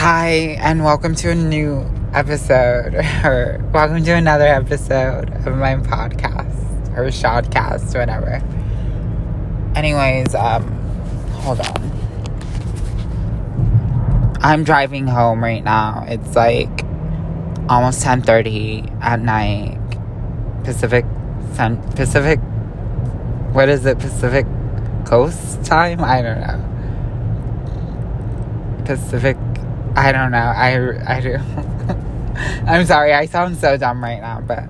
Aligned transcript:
Hi, 0.00 0.56
and 0.60 0.84
welcome 0.84 1.16
to 1.16 1.30
a 1.30 1.34
new 1.34 1.84
episode, 2.14 2.94
or 3.24 3.60
welcome 3.72 4.04
to 4.04 4.12
another 4.12 4.46
episode 4.46 5.28
of 5.44 5.56
my 5.56 5.74
podcast, 5.74 6.96
or 6.96 7.06
shotcast, 7.06 7.98
whatever. 7.98 8.40
Anyways, 9.76 10.36
um, 10.36 10.70
hold 11.40 11.58
on. 11.58 11.90
I'm 14.40 14.62
driving 14.62 15.08
home 15.08 15.42
right 15.42 15.64
now. 15.64 16.04
It's 16.06 16.36
like 16.36 16.84
almost 17.68 18.00
10:30 18.04 19.02
at 19.02 19.20
night, 19.20 19.80
Pacific, 20.62 21.06
Pacific. 21.96 22.38
What 23.50 23.68
is 23.68 23.84
it, 23.84 23.98
Pacific 23.98 24.46
Coast 25.04 25.64
time? 25.64 26.04
I 26.04 26.22
don't 26.22 26.40
know. 26.40 26.64
Pacific 28.84 29.36
I 29.98 30.12
don't 30.12 30.30
know. 30.30 30.38
I, 30.38 31.16
I 31.16 31.20
do. 31.20 31.34
I'm 32.68 32.86
sorry. 32.86 33.12
I 33.12 33.26
sound 33.26 33.56
so 33.56 33.76
dumb 33.76 34.00
right 34.00 34.20
now, 34.20 34.40
but 34.40 34.68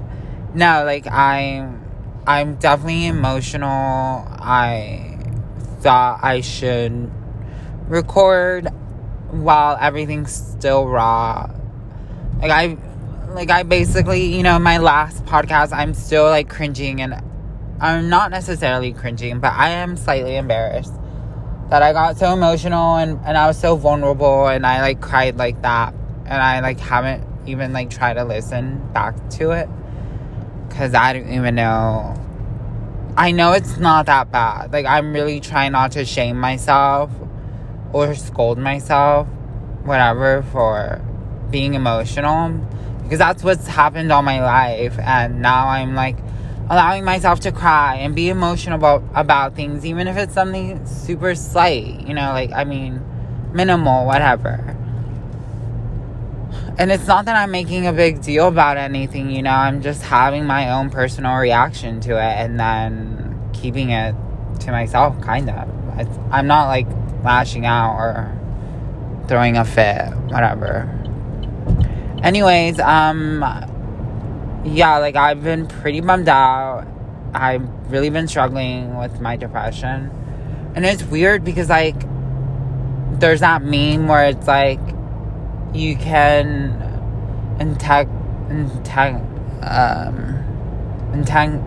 no, 0.55 0.85
like 0.87 1.07
I'm 1.07 1.85
I'm 2.27 2.55
definitely 2.55 3.07
emotional. 3.07 3.69
I 3.69 5.19
thought 5.81 6.21
I 6.23 6.41
should 6.41 7.11
record 7.89 8.69
while 9.31 9.77
everything's 9.79 10.33
still 10.33 10.89
raw. 10.89 11.51
Like 12.41 12.51
I 12.51 12.79
like 13.35 13.51
I 13.51 13.65
basically, 13.65 14.35
you 14.35 14.43
know, 14.43 14.59
my 14.59 14.79
last 14.79 15.27
podcast 15.27 15.75
I'm 15.75 15.93
still 15.93 16.25
like 16.25 16.49
cringing 16.49 17.03
and 17.03 17.23
I'm 17.83 18.09
not 18.09 18.31
necessarily 18.31 18.95
cringing, 18.95 19.41
but 19.41 19.53
I 19.53 19.69
am 19.69 19.95
slightly 19.99 20.37
embarrassed 20.37 20.95
that 21.71 21.83
I 21.83 21.93
got 21.93 22.17
so 22.17 22.33
emotional 22.33 22.97
and, 22.97 23.21
and 23.25 23.37
I 23.37 23.47
was 23.47 23.59
so 23.59 23.77
vulnerable 23.77 24.47
and 24.47 24.67
I 24.67 24.81
like 24.81 25.01
cried 25.01 25.37
like 25.37 25.61
that 25.63 25.95
and 26.25 26.43
I 26.43 26.61
like 26.61 26.81
haven't 26.81 27.25
even 27.47 27.73
like 27.73 27.91
tried 27.91 28.15
to 28.15 28.25
listen 28.25 28.91
back 28.93 29.15
to 29.31 29.51
it 29.51 29.69
because 30.69 30.95
I 30.95 31.13
don't 31.13 31.31
even 31.33 31.55
know. 31.55 32.15
I 33.17 33.33
know 33.33 33.53
it's 33.53 33.79
not 33.79 34.07
that 34.07 34.31
bad. 34.31 34.73
Like 34.73 34.87
I'm 34.87 35.13
really 35.13 35.41
trying 35.41 35.73
not 35.73 35.93
to 35.93 36.05
shame 36.05 36.39
myself 36.39 37.11
or 37.93 38.15
scold 38.15 38.59
myself, 38.59 39.27
whatever, 39.85 40.43
for 40.53 41.03
being 41.51 41.75
emotional 41.75 42.51
because 43.03 43.19
that's 43.19 43.43
what's 43.43 43.67
happened 43.67 44.13
all 44.13 44.23
my 44.23 44.43
life 44.45 44.99
and 44.99 45.41
now 45.41 45.69
I'm 45.69 45.95
like 45.95 46.19
allowing 46.71 47.05
myself 47.05 47.41
to 47.41 47.53
cry 47.53 47.97
and 47.97 48.15
be 48.15 48.29
emotional 48.29 48.77
about 48.77 49.03
about 49.15 49.55
things 49.55 49.87
even 49.87 50.07
if 50.07 50.17
it's 50.17 50.35
something 50.35 50.85
super 50.87 51.35
slight 51.35 52.07
you 52.07 52.13
know 52.13 52.31
like 52.33 52.53
i 52.53 52.65
mean 52.65 53.03
minimal 53.53 54.05
whatever. 54.07 54.77
And 56.79 56.93
it's 56.93 57.07
not 57.07 57.25
that 57.25 57.35
i'm 57.35 57.51
making 57.51 57.87
a 57.87 57.93
big 57.93 58.23
deal 58.23 58.47
about 58.49 58.77
anything 58.77 59.31
you 59.31 59.43
know 59.43 59.51
i'm 59.51 59.83
just 59.83 60.03
having 60.03 60.45
my 60.47 60.71
own 60.71 60.91
personal 60.91 61.37
reaction 61.37 62.01
to 62.03 62.13
it 62.13 62.35
and 62.39 62.61
then 62.61 63.51
keeping 63.53 63.91
it 63.91 64.15
to 64.61 64.71
myself 64.71 65.21
kind 65.21 65.51
of. 65.51 65.69
It's, 65.99 66.19
i'm 66.31 66.47
not 66.47 66.69
like 66.69 66.87
lashing 67.25 67.67
out 67.67 67.97
or 67.97 68.39
throwing 69.27 69.57
a 69.57 69.65
fit 69.65 70.13
whatever. 70.31 70.89
Anyways 72.23 72.79
um 72.79 73.43
yeah, 74.75 74.99
like 74.99 75.17
I've 75.17 75.43
been 75.43 75.67
pretty 75.67 76.01
bummed 76.01 76.29
out. 76.29 76.87
I've 77.35 77.69
really 77.91 78.11
been 78.11 78.29
struggling 78.29 78.97
with 78.97 79.21
my 79.21 79.37
depression. 79.37 80.11
And 80.75 80.85
it's 80.85 81.03
weird 81.03 81.45
because, 81.45 81.69
like, 81.69 81.97
there's 83.19 83.41
that 83.41 83.63
meme 83.63 84.07
where 84.07 84.27
it's 84.29 84.47
like 84.47 84.81
you 85.75 85.97
can 85.97 86.71
integ, 87.59 88.07
integ, 88.49 89.17
um, 89.63 91.13
integ, 91.13 91.65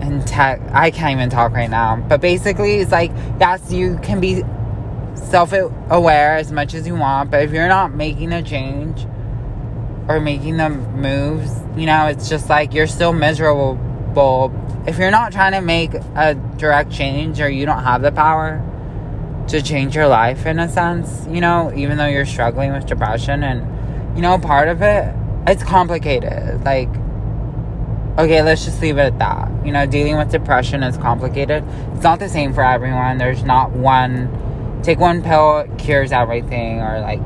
integ, 0.00 0.72
I 0.72 0.90
can't 0.90 1.12
even 1.12 1.30
talk 1.30 1.52
right 1.52 1.70
now. 1.70 1.96
But 1.96 2.20
basically, 2.20 2.76
it's 2.76 2.92
like, 2.92 3.10
yes, 3.40 3.72
you 3.72 3.98
can 4.02 4.20
be 4.20 4.42
self 5.14 5.52
aware 5.52 6.36
as 6.36 6.52
much 6.52 6.74
as 6.74 6.86
you 6.86 6.94
want, 6.94 7.30
but 7.30 7.42
if 7.42 7.52
you're 7.52 7.68
not 7.68 7.94
making 7.94 8.32
a 8.32 8.42
change, 8.42 9.06
or 10.08 10.20
making 10.20 10.56
the 10.58 10.68
moves, 10.68 11.50
you 11.76 11.86
know, 11.86 12.06
it's 12.06 12.28
just 12.28 12.48
like 12.48 12.74
you're 12.74 12.86
still 12.86 13.12
miserable. 13.12 13.78
If 14.86 14.98
you're 14.98 15.10
not 15.10 15.32
trying 15.32 15.52
to 15.52 15.60
make 15.60 15.94
a 16.14 16.34
direct 16.56 16.92
change 16.92 17.40
or 17.40 17.48
you 17.48 17.66
don't 17.66 17.82
have 17.82 18.02
the 18.02 18.12
power 18.12 18.62
to 19.48 19.62
change 19.62 19.94
your 19.96 20.06
life 20.06 20.46
in 20.46 20.58
a 20.58 20.68
sense, 20.68 21.26
you 21.28 21.40
know, 21.40 21.72
even 21.74 21.96
though 21.96 22.06
you're 22.06 22.26
struggling 22.26 22.72
with 22.72 22.86
depression 22.86 23.42
and, 23.42 24.16
you 24.16 24.22
know, 24.22 24.38
part 24.38 24.68
of 24.68 24.82
it, 24.82 25.14
it's 25.46 25.62
complicated. 25.62 26.62
Like, 26.64 26.88
okay, 28.18 28.42
let's 28.42 28.64
just 28.64 28.80
leave 28.80 28.98
it 28.98 29.02
at 29.02 29.18
that. 29.18 29.50
You 29.64 29.72
know, 29.72 29.86
dealing 29.86 30.16
with 30.16 30.30
depression 30.30 30.82
is 30.82 30.96
complicated. 30.96 31.64
It's 31.94 32.02
not 32.02 32.18
the 32.18 32.28
same 32.28 32.52
for 32.52 32.64
everyone. 32.64 33.18
There's 33.18 33.42
not 33.42 33.72
one, 33.72 34.80
take 34.82 34.98
one 34.98 35.22
pill, 35.22 35.66
cures 35.78 36.12
everything, 36.12 36.80
or 36.80 37.00
like, 37.00 37.20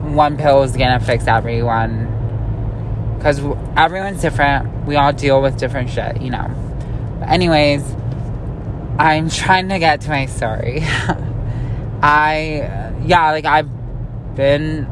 one 0.00 0.36
pill 0.36 0.62
is 0.62 0.76
gonna 0.76 1.00
fix 1.00 1.26
everyone. 1.26 2.16
Because 3.16 3.40
everyone's 3.76 4.22
different. 4.22 4.86
We 4.86 4.96
all 4.96 5.12
deal 5.12 5.42
with 5.42 5.58
different 5.58 5.90
shit, 5.90 6.22
you 6.22 6.30
know. 6.30 6.48
But 7.18 7.28
anyways, 7.28 7.84
I'm 8.98 9.28
trying 9.28 9.68
to 9.68 9.78
get 9.78 10.00
to 10.02 10.08
my 10.08 10.26
story. 10.26 10.80
I, 12.02 12.92
yeah, 13.04 13.30
like 13.30 13.44
I've 13.44 13.68
been 14.34 14.88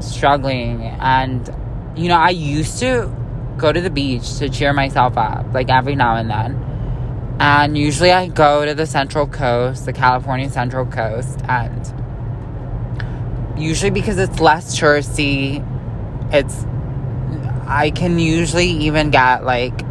struggling, 0.00 0.82
and 0.82 1.48
you 1.96 2.08
know, 2.08 2.16
I 2.16 2.30
used 2.30 2.78
to 2.80 3.10
go 3.56 3.72
to 3.72 3.80
the 3.80 3.90
beach 3.90 4.38
to 4.38 4.48
cheer 4.48 4.72
myself 4.72 5.16
up, 5.16 5.52
like 5.54 5.70
every 5.70 5.96
now 5.96 6.16
and 6.16 6.28
then. 6.28 7.36
And 7.40 7.76
usually 7.76 8.12
I 8.12 8.28
go 8.28 8.64
to 8.64 8.74
the 8.74 8.86
Central 8.86 9.26
Coast, 9.26 9.86
the 9.86 9.92
California 9.92 10.50
Central 10.50 10.86
Coast, 10.86 11.40
and 11.48 12.03
usually 13.56 13.90
because 13.90 14.18
it's 14.18 14.40
less 14.40 14.78
touristy, 14.78 15.64
it's 16.32 16.64
I 17.66 17.90
can 17.94 18.18
usually 18.18 18.68
even 18.68 19.10
get 19.10 19.44
like 19.44 19.82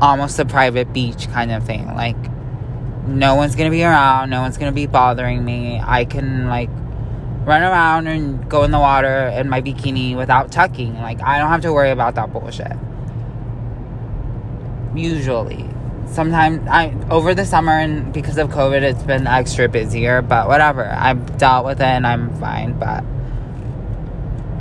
almost 0.00 0.38
a 0.38 0.44
private 0.44 0.92
beach 0.92 1.28
kind 1.30 1.52
of 1.52 1.64
thing. 1.64 1.86
Like 1.94 2.16
no 3.06 3.34
one's 3.34 3.54
gonna 3.54 3.70
be 3.70 3.84
around, 3.84 4.30
no 4.30 4.40
one's 4.40 4.58
gonna 4.58 4.72
be 4.72 4.86
bothering 4.86 5.44
me. 5.44 5.80
I 5.84 6.04
can 6.04 6.48
like 6.48 6.70
run 7.46 7.62
around 7.62 8.08
and 8.08 8.48
go 8.50 8.64
in 8.64 8.72
the 8.72 8.78
water 8.78 9.28
in 9.28 9.48
my 9.48 9.62
bikini 9.62 10.16
without 10.16 10.50
tucking. 10.50 10.94
Like 10.94 11.22
I 11.22 11.38
don't 11.38 11.48
have 11.48 11.62
to 11.62 11.72
worry 11.72 11.90
about 11.90 12.14
that 12.16 12.32
bullshit. 12.32 12.76
Usually 14.94 15.68
sometimes 16.08 16.66
I 16.68 16.94
over 17.10 17.34
the 17.34 17.44
summer 17.44 17.72
and 17.72 18.12
because 18.12 18.38
of 18.38 18.50
COVID, 18.50 18.82
it's 18.82 19.02
been 19.02 19.26
extra 19.26 19.68
busier. 19.68 20.22
But 20.22 20.48
whatever, 20.48 20.86
I've 20.86 21.38
dealt 21.38 21.66
with 21.66 21.80
it 21.80 21.84
and 21.84 22.06
I'm 22.06 22.38
fine. 22.40 22.78
But 22.78 23.04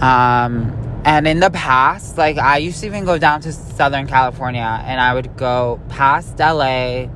um, 0.03 1.01
and 1.05 1.27
in 1.27 1.39
the 1.39 1.51
past, 1.51 2.17
like 2.17 2.37
I 2.37 2.57
used 2.57 2.81
to 2.81 2.87
even 2.87 3.05
go 3.05 3.17
down 3.17 3.41
to 3.41 3.53
Southern 3.53 4.07
California 4.07 4.81
and 4.85 4.99
I 4.99 5.13
would 5.13 5.37
go 5.37 5.79
past 5.89 6.39
LA 6.39 7.07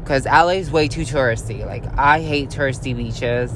because 0.00 0.24
LA 0.24 0.50
is 0.50 0.70
way 0.70 0.88
too 0.88 1.02
touristy. 1.02 1.64
Like 1.64 1.84
I 1.98 2.20
hate 2.20 2.50
touristy 2.50 2.96
beaches. 2.96 3.52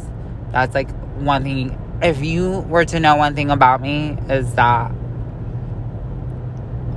That's 0.53 0.75
like 0.75 0.91
one 1.17 1.43
thing. 1.45 1.79
If 2.03 2.23
you 2.23 2.61
were 2.61 2.85
to 2.87 2.99
know 3.01 3.17
one 3.17 3.35
thing 3.35 3.51
about 3.51 3.81
me, 3.81 4.17
is 4.29 4.55
that 4.55 4.93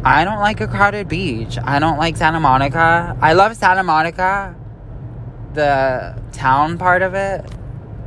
I 0.05 0.25
don't 0.25 0.39
like 0.39 0.59
a 0.59 0.67
crowded 0.67 1.07
beach. 1.07 1.57
I 1.63 1.79
don't 1.79 1.97
like 1.97 2.17
Santa 2.17 2.41
Monica. 2.41 3.17
I 3.21 3.31
love 3.33 3.55
Santa 3.55 3.83
Monica, 3.83 4.53
the 5.53 6.21
town 6.33 6.77
part 6.77 7.01
of 7.01 7.13
it. 7.13 7.49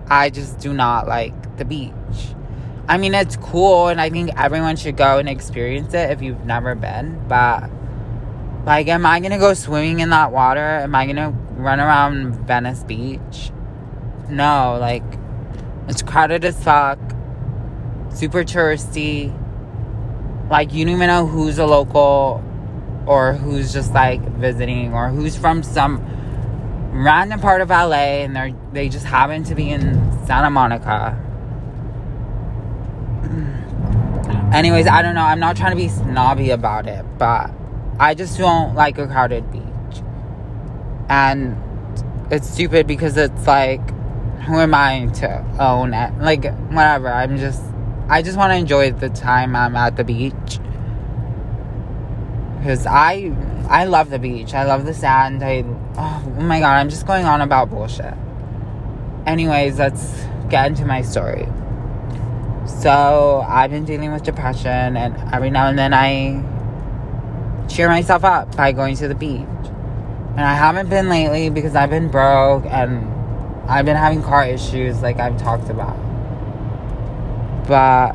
I 0.06 0.28
just 0.28 0.58
do 0.58 0.74
not 0.74 1.08
like 1.08 1.56
the 1.56 1.64
beach. 1.64 1.92
I 2.86 2.98
mean, 2.98 3.14
it's 3.14 3.36
cool, 3.36 3.88
and 3.88 3.98
I 3.98 4.10
think 4.10 4.30
everyone 4.38 4.76
should 4.76 4.98
go 4.98 5.16
and 5.18 5.26
experience 5.26 5.94
it 5.94 6.10
if 6.10 6.20
you've 6.20 6.44
never 6.44 6.74
been. 6.74 7.26
But, 7.26 7.70
like, 8.66 8.88
am 8.88 9.06
I 9.06 9.18
gonna 9.20 9.38
go 9.38 9.54
swimming 9.54 10.00
in 10.00 10.10
that 10.10 10.32
water? 10.32 10.60
Am 10.60 10.94
I 10.94 11.06
gonna 11.06 11.30
run 11.56 11.80
around 11.80 12.46
Venice 12.46 12.84
Beach? 12.84 13.50
No, 14.28 14.76
like, 14.78 15.02
it's 15.88 16.02
crowded 16.02 16.44
as 16.44 16.62
fuck, 16.62 16.98
super 18.10 18.44
touristy 18.44 19.32
like 20.50 20.72
you 20.72 20.84
don't 20.84 20.94
even 20.94 21.08
know 21.08 21.26
who's 21.26 21.58
a 21.58 21.66
local 21.66 22.42
or 23.06 23.34
who's 23.34 23.72
just 23.72 23.92
like 23.92 24.20
visiting 24.36 24.92
or 24.92 25.08
who's 25.08 25.36
from 25.36 25.62
some 25.62 26.02
random 26.92 27.40
part 27.40 27.60
of 27.60 27.70
LA 27.70 28.22
and 28.24 28.34
they're 28.34 28.54
they 28.72 28.88
just 28.88 29.06
happen 29.06 29.44
to 29.44 29.54
be 29.54 29.70
in 29.70 29.82
Santa 30.26 30.50
Monica. 30.50 31.22
Anyways, 34.54 34.86
I 34.86 35.02
don't 35.02 35.14
know. 35.14 35.24
I'm 35.24 35.40
not 35.40 35.56
trying 35.56 35.72
to 35.72 35.76
be 35.76 35.88
snobby 35.88 36.50
about 36.50 36.86
it, 36.86 37.04
but 37.18 37.50
I 37.98 38.14
just 38.14 38.38
don't 38.38 38.74
like 38.74 38.98
a 38.98 39.06
crowded 39.06 39.50
beach. 39.50 39.62
And 41.08 41.56
it's 42.30 42.48
stupid 42.48 42.86
because 42.86 43.16
it's 43.16 43.46
like 43.46 43.80
who 44.46 44.60
am 44.60 44.74
I 44.74 45.06
to 45.06 45.44
own 45.58 45.92
it? 45.92 46.18
Like, 46.18 46.44
whatever. 46.70 47.12
I'm 47.12 47.36
just, 47.36 47.62
I 48.08 48.22
just 48.22 48.36
want 48.38 48.52
to 48.52 48.56
enjoy 48.56 48.92
the 48.92 49.08
time 49.08 49.56
I'm 49.56 49.74
at 49.74 49.96
the 49.96 50.04
beach. 50.04 50.60
Because 52.58 52.86
I, 52.86 53.32
I 53.68 53.86
love 53.86 54.10
the 54.10 54.20
beach. 54.20 54.54
I 54.54 54.64
love 54.64 54.86
the 54.86 54.94
sand. 54.94 55.42
I, 55.42 55.64
oh 55.96 56.30
my 56.38 56.60
god, 56.60 56.76
I'm 56.76 56.88
just 56.88 57.04
going 57.04 57.24
on 57.24 57.40
about 57.40 57.68
bullshit. 57.70 58.14
Anyways, 59.26 59.80
let's 59.80 60.24
get 60.48 60.66
into 60.66 60.84
my 60.84 61.02
story. 61.02 61.48
So, 62.66 63.44
I've 63.46 63.70
been 63.70 63.84
dealing 63.84 64.12
with 64.12 64.22
depression, 64.22 64.96
and 64.96 65.16
every 65.32 65.50
now 65.50 65.66
and 65.66 65.78
then 65.78 65.92
I 65.92 66.42
cheer 67.68 67.88
myself 67.88 68.24
up 68.24 68.54
by 68.56 68.70
going 68.70 68.94
to 68.96 69.08
the 69.08 69.14
beach. 69.16 69.40
And 69.40 70.40
I 70.40 70.54
haven't 70.54 70.88
been 70.88 71.08
lately 71.08 71.50
because 71.50 71.74
I've 71.74 71.90
been 71.90 72.08
broke 72.08 72.66
and 72.66 73.12
I've 73.68 73.84
been 73.84 73.96
having 73.96 74.22
car 74.22 74.44
issues, 74.46 75.02
like 75.02 75.18
I've 75.18 75.38
talked 75.38 75.70
about. 75.70 76.05
But 77.66 78.12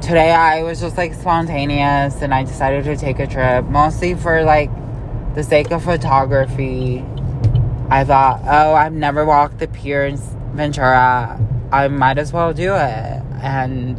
today 0.00 0.32
I 0.32 0.62
was 0.62 0.80
just 0.80 0.96
like 0.96 1.14
spontaneous 1.14 2.22
and 2.22 2.34
I 2.34 2.44
decided 2.44 2.84
to 2.84 2.96
take 2.96 3.18
a 3.18 3.26
trip, 3.26 3.66
mostly 3.66 4.14
for 4.14 4.42
like 4.42 4.70
the 5.34 5.42
sake 5.42 5.70
of 5.70 5.84
photography. 5.84 7.04
I 7.88 8.04
thought, 8.04 8.40
oh, 8.44 8.74
I've 8.74 8.92
never 8.92 9.24
walked 9.24 9.58
the 9.58 9.68
pier 9.68 10.06
in 10.06 10.16
Ventura. 10.54 11.40
I 11.70 11.88
might 11.88 12.18
as 12.18 12.32
well 12.32 12.52
do 12.52 12.74
it 12.74 13.22
and 13.42 13.96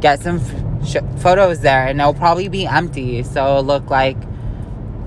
get 0.00 0.20
some 0.20 0.40
sh- 0.84 0.96
photos 1.18 1.60
there, 1.60 1.86
and 1.86 2.00
it'll 2.00 2.14
probably 2.14 2.48
be 2.48 2.66
empty, 2.66 3.22
so 3.22 3.44
it'll 3.44 3.64
look 3.64 3.90
like 3.90 4.18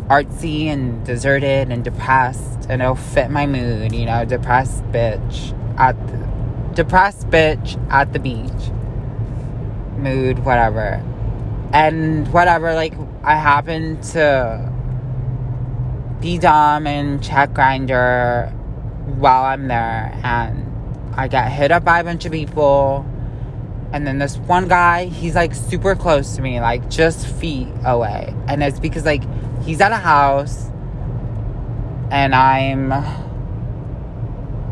artsy 0.07 0.66
and 0.66 1.06
deserted 1.06 1.72
and 1.72 1.84
depressed, 1.84 2.66
and 2.69 2.81
it'll 2.81 2.95
fit 2.95 3.30
my 3.30 3.45
mood, 3.45 3.94
you 3.94 4.06
know, 4.06 4.25
depressed 4.25 4.84
bitch 4.86 5.54
at 5.78 5.95
the, 6.07 6.29
depressed 6.80 7.28
bitch 7.28 7.78
at 7.92 8.14
the 8.14 8.20
beach 8.20 8.72
mood, 9.98 10.40
whatever, 10.46 11.04
and 11.74 12.31
whatever. 12.31 12.74
Like 12.74 12.94
I 13.22 13.36
happen 13.36 14.00
to 14.14 14.72
be 16.22 16.38
dumb 16.38 16.88
and 16.88 17.22
check 17.22 17.50
Grindr 17.50 18.54
while 19.18 19.44
I'm 19.44 19.68
there, 19.68 20.18
and 20.24 20.66
I 21.18 21.28
get 21.28 21.52
hit 21.52 21.70
up 21.72 21.84
by 21.84 22.00
a 22.00 22.04
bunch 22.06 22.24
of 22.24 22.31
people 22.31 23.06
and 23.92 24.06
then 24.06 24.20
this 24.20 24.38
one 24.38 24.68
guy, 24.68 25.06
he's 25.06 25.36
like 25.36 25.54
super 25.54 25.96
close 25.96 26.36
to 26.36 26.42
me, 26.42 26.62
like 26.62 26.90
just 26.90 27.28
feet 27.28 27.68
away. 27.84 28.34
And 28.48 28.64
it's 28.64 28.80
because 28.80 29.04
like 29.04 29.24
he's 29.64 29.81
at 29.81 29.92
a 29.92 29.98
house 29.98 30.70
and 32.12 32.36
I'm 32.36 32.92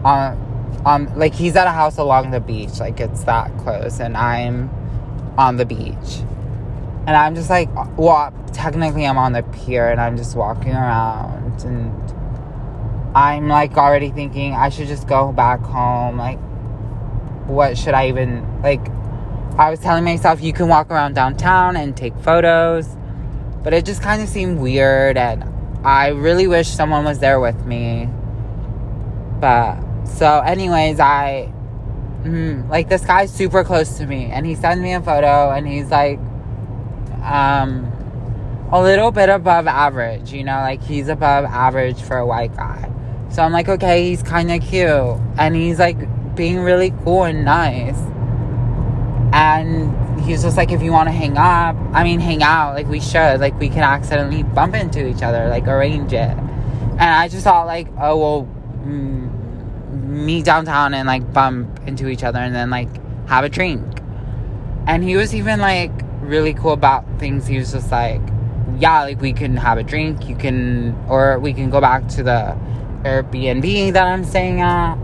on 0.06 0.47
um 0.86 1.12
like 1.18 1.34
he's 1.34 1.56
at 1.56 1.68
a 1.68 1.72
house 1.72 1.98
along 1.98 2.32
the 2.32 2.40
beach, 2.40 2.80
like 2.80 3.00
it's 3.00 3.24
that 3.24 3.56
close 3.60 4.00
and 4.00 4.16
I'm 4.18 4.70
on 5.38 5.58
the 5.58 5.66
beach. 5.66 6.22
And 7.06 7.12
I'm 7.16 7.36
just 7.36 7.50
like 7.50 7.70
well 7.98 8.34
technically 8.54 9.06
I'm 9.06 9.18
on 9.18 9.34
the 9.34 9.44
pier 9.44 9.90
and 9.90 10.00
I'm 10.00 10.18
just 10.18 10.36
walking 10.36 10.74
around 10.74 11.64
and 11.64 11.94
I'm 13.16 13.48
like 13.48 13.78
already 13.78 14.10
thinking 14.10 14.54
I 14.54 14.70
should 14.70 14.88
just 14.88 15.08
go 15.08 15.32
back 15.32 15.60
home 15.62 16.18
like 16.18 16.40
what 17.48 17.78
should 17.78 17.94
I 17.94 18.10
even 18.10 18.62
like 18.62 18.82
I 19.58 19.72
was 19.72 19.80
telling 19.80 20.04
myself 20.04 20.40
you 20.40 20.54
can 20.54 20.68
walk 20.68 20.92
around 20.92 21.16
downtown 21.16 21.78
and 21.78 21.98
take 21.98 22.16
photos, 22.20 22.88
but 23.64 23.74
it 23.74 23.86
just 23.86 24.04
kind 24.04 24.22
of 24.22 24.30
seemed 24.30 24.60
weird, 24.60 25.18
and 25.18 25.44
I 25.84 26.10
really 26.10 26.46
wish 26.46 26.68
someone 26.68 27.04
was 27.04 27.18
there 27.18 27.40
with 27.40 27.66
me. 27.66 28.08
But 29.40 29.78
so, 30.16 30.40
anyways, 30.40 31.00
I 31.00 31.52
mm, 32.24 32.68
like 32.70 32.90
this 32.90 33.06
guy's 33.06 33.32
super 33.32 33.64
close 33.64 33.98
to 33.98 34.06
me, 34.06 34.26
and 34.26 34.46
he 34.46 34.56
sends 34.56 34.82
me 34.82 34.94
a 34.94 35.02
photo, 35.02 35.52
and 35.52 35.68
he's 35.68 35.90
like, 35.90 36.20
um, 37.24 37.92
a 38.72 38.82
little 38.82 39.12
bit 39.12 39.30
above 39.30 39.68
average, 39.68 40.34
you 40.34 40.44
know, 40.44 40.58
like 40.58 40.82
he's 40.82 41.08
above 41.08 41.46
average 41.46 42.02
for 42.02 42.18
a 42.18 42.26
white 42.26 42.56
guy. 42.56 42.92
So 43.30 43.42
I'm 43.42 43.52
like, 43.52 43.70
okay, 43.70 44.10
he's 44.10 44.24
kind 44.24 44.52
of 44.52 44.62
cute, 44.62 45.20
and 45.38 45.56
he's 45.56 45.80
like 45.80 45.98
being 46.36 46.60
really 46.60 46.92
cool 47.04 47.24
and 47.24 47.46
nice. 47.46 47.98
And 49.34 50.22
he's 50.22 50.42
just 50.42 50.58
like, 50.58 50.72
if 50.72 50.82
you 50.82 50.92
want 50.92 51.08
to 51.08 51.14
hang 51.14 51.38
up, 51.38 51.76
I 51.94 52.04
mean, 52.04 52.20
hang 52.20 52.44
out, 52.44 52.74
like 52.74 52.88
we 52.88 53.00
should, 53.00 53.40
like 53.40 53.60
we 53.60 53.70
can 53.70 53.84
accidentally 53.84 54.44
bump 54.44 54.74
into 54.74 55.08
each 55.08 55.22
other, 55.22 55.48
like 55.50 55.68
arrange 55.68 56.14
it. 56.14 56.38
And 56.98 57.02
I 57.02 57.28
just 57.28 57.44
thought, 57.44 57.68
like, 57.68 57.88
oh, 58.00 58.18
well, 58.18 58.48
mm, 58.84 59.30
meet 60.26 60.46
downtown 60.46 60.94
and 60.94 61.08
like 61.08 61.34
bump 61.34 61.80
into 61.88 62.08
each 62.08 62.24
other 62.24 62.40
and 62.40 62.54
then 62.54 62.70
like 62.70 62.90
have 63.28 63.44
a 63.44 63.50
drink. 63.50 63.84
And 64.88 65.04
he 65.04 65.16
was 65.16 65.36
even 65.36 65.60
like 65.60 65.92
really 66.22 66.54
cool 66.54 66.74
about 66.74 67.06
things. 67.20 67.48
He 67.48 67.58
was 67.58 67.72
just 67.72 67.92
like, 67.92 68.22
yeah, 68.78 69.02
like 69.04 69.22
we 69.22 69.34
can 69.34 69.58
have 69.58 69.78
a 69.78 69.84
drink, 69.84 70.28
you 70.28 70.36
can, 70.36 70.96
or 71.08 71.40
we 71.40 71.54
can 71.54 71.70
go 71.70 71.82
back 71.82 72.08
to 72.10 72.24
the 72.24 72.58
Airbnb 73.04 73.94
that 73.94 74.08
I'm 74.08 74.24
staying 74.24 74.62
at. 74.62 74.96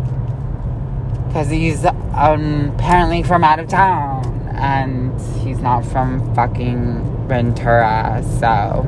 Because 1.27 1.49
he's 1.49 1.83
um, 1.85 2.71
apparently 2.75 3.23
from 3.23 3.43
out 3.43 3.59
of 3.59 3.67
town 3.67 4.23
and 4.55 5.19
he's 5.41 5.59
not 5.59 5.81
from 5.81 6.33
fucking 6.35 7.27
Ventura, 7.27 8.23
so 8.39 8.85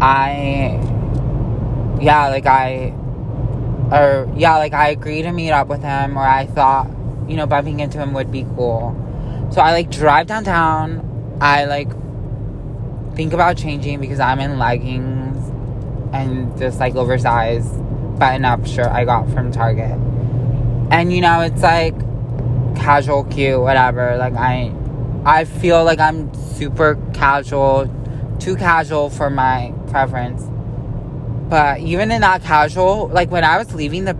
I 0.00 0.80
yeah, 2.00 2.28
like 2.28 2.46
I 2.46 2.92
or 3.92 4.32
yeah, 4.36 4.56
like 4.56 4.72
I 4.72 4.88
agreed 4.88 5.22
to 5.22 5.32
meet 5.32 5.50
up 5.50 5.68
with 5.68 5.82
him 5.82 6.16
or 6.16 6.22
I 6.22 6.46
thought, 6.46 6.88
you 7.28 7.36
know, 7.36 7.46
bumping 7.46 7.80
into 7.80 7.98
him 7.98 8.14
would 8.14 8.32
be 8.32 8.44
cool. 8.56 8.96
So 9.52 9.60
I 9.60 9.72
like 9.72 9.90
drive 9.90 10.28
downtown. 10.28 11.38
I 11.40 11.66
like 11.66 11.90
think 13.14 13.34
about 13.34 13.58
changing 13.58 14.00
because 14.00 14.18
I'm 14.18 14.40
in 14.40 14.58
leggings 14.58 15.50
and 16.14 16.56
this 16.56 16.78
like 16.78 16.94
oversized 16.94 17.70
button 18.18 18.46
up 18.46 18.66
shirt 18.66 18.86
I 18.86 19.04
got 19.04 19.30
from 19.30 19.52
Target. 19.52 19.98
And 20.90 21.12
you 21.12 21.20
know, 21.20 21.40
it's 21.40 21.62
like 21.62 21.94
casual, 22.74 23.24
cute, 23.24 23.60
whatever. 23.60 24.16
Like 24.16 24.34
I 24.34 24.72
I 25.24 25.44
feel 25.44 25.84
like 25.84 26.00
I'm 26.00 26.32
super 26.34 26.98
casual, 27.12 27.90
too 28.38 28.56
casual 28.56 29.10
for 29.10 29.28
my 29.28 29.74
preference. 29.88 30.42
But 31.52 31.80
even 31.80 32.10
in 32.10 32.22
that 32.22 32.42
casual, 32.42 33.08
like 33.08 33.30
when 33.30 33.44
I 33.44 33.58
was 33.58 33.74
leaving 33.74 34.06
the 34.06 34.16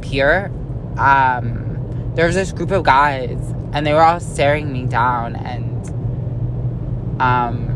pier, 0.00 0.50
um, 0.96 2.12
there 2.14 2.24
was 2.24 2.34
this 2.34 2.52
group 2.52 2.70
of 2.70 2.84
guys 2.84 3.38
and 3.74 3.86
they 3.86 3.92
were 3.92 4.00
all 4.00 4.18
staring 4.18 4.72
me 4.72 4.86
down 4.86 5.36
and 5.36 7.20
um 7.20 7.68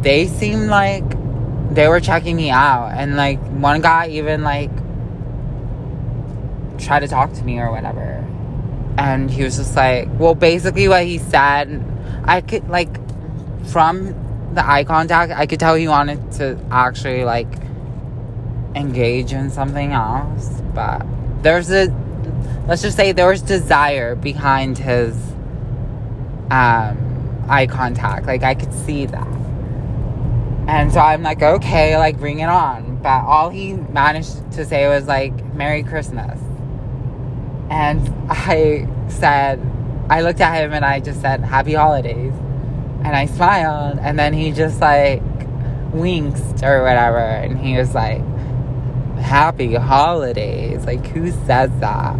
they 0.00 0.26
seemed 0.26 0.68
like 0.68 1.04
they 1.74 1.86
were 1.86 2.00
checking 2.00 2.36
me 2.36 2.48
out 2.48 2.92
and 2.94 3.14
like 3.14 3.38
one 3.50 3.82
guy 3.82 4.08
even 4.08 4.42
like 4.42 4.70
tried 6.78 7.00
to 7.00 7.08
talk 7.08 7.34
to 7.34 7.42
me 7.42 7.58
or 7.58 7.70
whatever. 7.70 8.24
And 8.96 9.30
he 9.30 9.44
was 9.44 9.58
just 9.58 9.76
like, 9.76 10.08
well, 10.18 10.34
basically 10.34 10.88
what 10.88 11.04
he 11.04 11.18
said, 11.18 11.84
I 12.24 12.40
could, 12.40 12.70
like, 12.70 12.88
from 13.66 14.31
the 14.54 14.68
eye 14.68 14.84
contact, 14.84 15.32
I 15.32 15.46
could 15.46 15.60
tell 15.60 15.74
he 15.74 15.88
wanted 15.88 16.32
to 16.32 16.58
actually, 16.70 17.24
like, 17.24 17.48
engage 18.74 19.32
in 19.32 19.50
something 19.50 19.92
else. 19.92 20.60
But 20.74 21.04
there's 21.42 21.70
a, 21.70 21.86
let's 22.66 22.82
just 22.82 22.96
say 22.96 23.12
there 23.12 23.28
was 23.28 23.42
desire 23.42 24.14
behind 24.14 24.78
his 24.78 25.14
um, 26.50 27.44
eye 27.48 27.66
contact. 27.68 28.26
Like, 28.26 28.42
I 28.42 28.54
could 28.54 28.72
see 28.72 29.06
that. 29.06 29.26
And 30.68 30.92
so 30.92 31.00
I'm 31.00 31.22
like, 31.22 31.42
okay, 31.42 31.96
like, 31.98 32.18
bring 32.18 32.38
it 32.38 32.48
on. 32.48 32.96
But 33.02 33.24
all 33.24 33.50
he 33.50 33.74
managed 33.74 34.52
to 34.52 34.64
say 34.64 34.86
was, 34.88 35.06
like, 35.06 35.54
Merry 35.54 35.82
Christmas. 35.82 36.40
And 37.68 38.08
I 38.30 38.86
said, 39.08 39.60
I 40.10 40.20
looked 40.20 40.40
at 40.40 40.62
him 40.62 40.72
and 40.72 40.84
I 40.84 41.00
just 41.00 41.20
said, 41.22 41.40
Happy 41.40 41.72
holidays. 41.72 42.34
And 43.04 43.16
I 43.16 43.26
smiled. 43.26 43.98
And 43.98 44.18
then 44.18 44.32
he 44.32 44.52
just 44.52 44.80
like 44.80 45.22
winked 45.92 46.62
or 46.62 46.82
whatever. 46.82 47.18
And 47.18 47.58
he 47.58 47.76
was 47.76 47.94
like, 47.94 48.22
Happy 49.18 49.74
holidays. 49.74 50.84
Like, 50.84 51.06
who 51.06 51.30
says 51.30 51.70
that? 51.80 52.14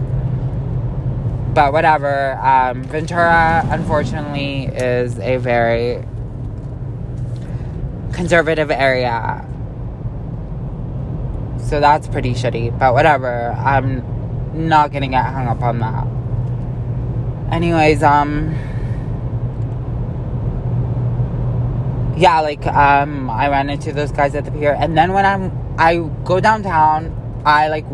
But 1.55 1.73
whatever. 1.73 2.39
Um, 2.39 2.85
Ventura, 2.85 3.67
unfortunately, 3.71 4.67
is 4.67 5.19
a 5.19 5.37
very 5.37 6.05
conservative 8.13 8.71
area. 8.71 9.47
So 11.59 11.81
that's 11.81 12.07
pretty 12.07 12.35
shitty. 12.35 12.79
But 12.79 12.95
whatever. 12.95 13.53
I'm 13.53 14.69
not 14.69 14.93
gonna 14.93 15.09
get 15.09 15.25
hung 15.25 15.49
up 15.49 15.63
on 15.63 15.81
that. 15.81 16.07
Anyways, 17.55 18.03
um 18.03 18.55
yeah, 22.23 22.41
like 22.41 22.65
um 22.69 23.29
I 23.29 23.49
ran 23.49 23.69
into 23.69 23.93
those 23.93 24.13
guys 24.13 24.37
at 24.37 24.45
the 24.45 24.53
pier 24.53 24.77
and 24.79 24.97
then 24.97 25.13
when 25.13 25.27
I'm 25.27 25.51
I 25.79 25.97
go 26.25 26.39
downtown. 26.39 27.19
I 27.45 27.69
like 27.69 27.85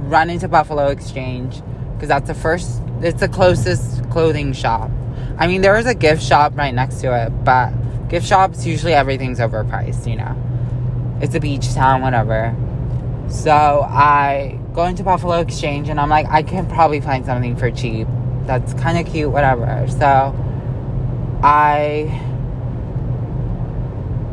run 0.00 0.28
into 0.28 0.48
Buffalo 0.48 0.88
Exchange 0.88 1.62
because 1.94 2.08
that's 2.08 2.26
the 2.26 2.34
first. 2.34 2.82
It's 3.00 3.20
the 3.20 3.28
closest 3.28 4.08
clothing 4.10 4.52
shop. 4.52 4.90
I 5.38 5.46
mean, 5.46 5.62
there 5.62 5.76
is 5.78 5.86
a 5.86 5.94
gift 5.94 6.22
shop 6.22 6.52
right 6.56 6.74
next 6.74 7.00
to 7.00 7.14
it, 7.24 7.30
but 7.44 7.70
gift 8.08 8.26
shops 8.26 8.66
usually 8.66 8.92
everything's 8.92 9.38
overpriced. 9.38 10.06
You 10.06 10.16
know, 10.16 11.18
it's 11.22 11.34
a 11.34 11.40
beach 11.40 11.72
town, 11.72 12.02
whatever. 12.02 12.54
So 13.28 13.82
I 13.88 14.58
go 14.74 14.84
into 14.84 15.02
Buffalo 15.02 15.40
Exchange 15.40 15.88
and 15.88 15.98
I'm 15.98 16.10
like, 16.10 16.26
I 16.28 16.42
can 16.42 16.66
probably 16.66 17.00
find 17.00 17.24
something 17.24 17.56
for 17.56 17.70
cheap. 17.70 18.06
That's 18.44 18.74
kind 18.74 18.98
of 18.98 19.10
cute, 19.10 19.30
whatever. 19.30 19.86
So 19.88 20.34
I 21.42 22.20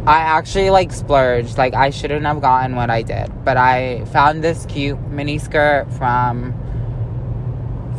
I 0.07 0.19
actually 0.19 0.69
like 0.69 0.91
splurged. 0.91 1.57
Like 1.57 1.73
I 1.73 1.89
shouldn't 1.89 2.25
have 2.25 2.39
gotten 2.39 2.75
what 2.75 2.91
I 2.91 3.01
did, 3.01 3.43
but 3.43 3.57
I 3.57 4.05
found 4.05 4.43
this 4.43 4.65
cute 4.67 4.99
mini 5.09 5.39
skirt 5.39 5.91
from 5.93 6.53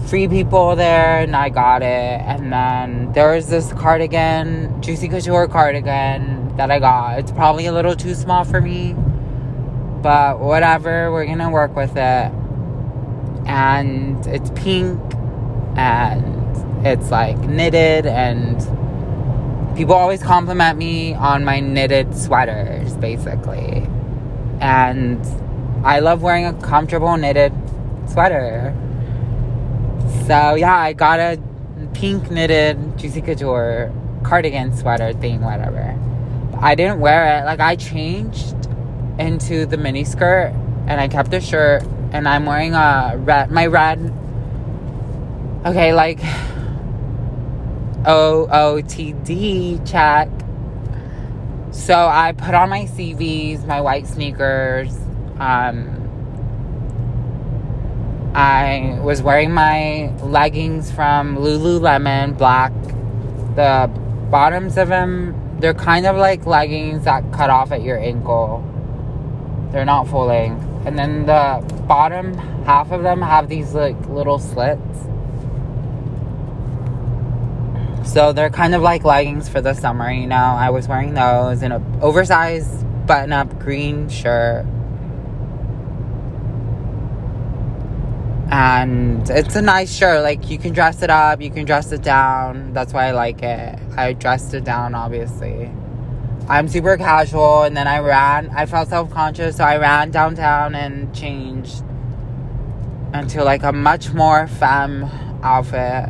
Free 0.07 0.29
People 0.29 0.77
there, 0.77 1.19
and 1.23 1.35
I 1.35 1.49
got 1.49 1.83
it. 1.83 2.21
And 2.21 2.53
then 2.53 3.13
there 3.13 3.33
was 3.33 3.49
this 3.49 3.73
cardigan, 3.73 4.81
Juicy 4.83 5.09
Couture 5.09 5.49
cardigan 5.49 6.57
that 6.57 6.71
I 6.71 6.79
got. 6.79 7.19
It's 7.19 7.33
probably 7.33 7.67
a 7.67 7.73
little 7.73 7.97
too 7.97 8.15
small 8.15 8.45
for 8.45 8.61
me, 8.61 8.95
but 10.01 10.39
whatever. 10.39 11.11
We're 11.11 11.27
gonna 11.27 11.51
work 11.51 11.75
with 11.75 11.97
it. 11.97 12.33
And 13.49 14.25
it's 14.29 14.51
pink, 14.51 15.01
and 15.77 16.87
it's 16.87 17.11
like 17.11 17.37
knitted 17.39 18.07
and 18.07 18.61
people 19.77 19.95
always 19.95 20.23
compliment 20.23 20.79
me 20.79 21.15
on 21.15 21.45
my 21.45 21.61
knitted 21.61 22.17
sweaters, 22.17 22.95
basically. 22.97 23.87
And 24.61 25.25
I 25.85 26.01
love 26.01 26.23
wearing 26.23 26.47
a 26.47 26.55
comfortable 26.55 27.17
knitted 27.17 27.53
sweater. 28.09 28.75
So, 30.27 30.55
yeah, 30.55 30.77
I 30.77 30.95
got 30.95 31.21
a 31.21 31.39
pink 31.93 32.31
knitted 32.31 32.99
Juicy 32.99 33.21
Couture 33.21 33.93
cardigan 34.25 34.75
sweater 34.75 35.13
thing, 35.13 35.43
whatever. 35.43 35.97
I 36.59 36.75
didn't 36.75 37.01
wear 37.01 37.39
it. 37.39 37.45
Like, 37.45 37.61
I 37.61 37.77
changed 37.77 38.55
into 39.19 39.67
the 39.67 39.77
mini 39.77 40.05
skirt 40.05 40.53
and 40.87 41.01
I 41.01 41.09
kept 41.09 41.31
the 41.31 41.41
shirt 41.41 41.83
and 42.13 42.27
I'm 42.27 42.47
wearing 42.47 42.73
a 42.73 43.15
red, 43.19 43.51
my 43.51 43.67
red, 43.67 43.99
okay, 45.67 45.93
like 45.93 46.21
OOTD 48.07 49.89
check. 49.91 50.29
So 51.73 51.95
I 51.95 52.33
put 52.33 52.55
on 52.55 52.71
my 52.71 52.85
CVs, 52.85 53.67
my 53.67 53.81
white 53.81 54.07
sneakers. 54.07 54.97
Um, 55.39 55.97
I 58.35 58.99
was 59.03 59.23
wearing 59.23 59.53
my 59.53 60.13
leggings 60.23 60.93
from 60.93 61.37
Lululemon, 61.37 62.39
black. 62.39 62.73
The 63.57 63.91
bottoms 64.31 64.77
of 64.77 64.89
them, 64.89 65.59
they're 65.59 65.75
kind 65.75 66.07
of 66.07 66.17
like 66.17 66.47
leggings 66.47 67.05
that 67.05 67.33
cut 67.33 67.51
off 67.51 67.73
at 67.73 67.83
your 67.83 67.99
ankle. 67.99 68.63
They're 69.73 69.85
not 69.85 70.07
full 70.07 70.27
length. 70.27 70.65
And 70.87 70.99
then 70.99 71.27
the 71.27 71.65
bottom 71.89 72.35
half 72.65 72.93
of 72.93 73.03
them 73.03 73.21
have 73.21 73.49
these 73.49 73.75
like 73.75 73.99
little 74.07 74.39
slits. 74.39 75.09
So 78.07 78.33
they're 78.33 78.51
kind 78.51 78.75
of 78.75 78.83
like 78.83 79.05
leggings 79.05 79.49
for 79.49 79.61
the 79.61 79.75
summer, 79.75 80.11
you 80.11 80.27
know. 80.27 80.37
I 80.37 80.71
was 80.71 80.89
wearing 80.89 81.15
those 81.15 81.63
in 81.63 81.73
an 81.73 81.99
oversized 82.01 82.87
button 83.07 83.33
up 83.33 83.59
green 83.59 84.09
shirt. 84.09 84.65
And 88.49 89.29
it's 89.29 89.57
a 89.57 89.61
nice 89.61 89.95
shirt. 89.95 90.23
Like 90.23 90.49
you 90.49 90.57
can 90.57 90.73
dress 90.73 91.03
it 91.03 91.11
up, 91.11 91.43
you 91.43 91.51
can 91.51 91.67
dress 91.67 91.91
it 91.93 92.03
down. 92.03 92.73
That's 92.73 92.93
why 92.93 93.09
I 93.09 93.11
like 93.11 93.43
it. 93.43 93.79
I 93.97 94.13
dressed 94.13 94.55
it 94.55 94.65
down 94.65 94.95
obviously. 94.95 95.71
I'm 96.49 96.69
super 96.69 96.97
casual 96.97 97.65
and 97.65 97.77
then 97.77 97.89
I 97.89 97.99
ran. 97.99 98.51
I 98.51 98.67
felt 98.67 98.89
self-conscious, 98.89 99.57
so 99.57 99.65
I 99.65 99.79
ran 99.79 100.13
downtown 100.13 100.77
and 100.77 101.13
changed 101.13 101.83
into 103.13 103.43
like 103.43 103.65
a 103.65 103.73
much 103.73 104.13
more 104.13 104.47
femme 104.47 105.05
outfit 105.43 106.09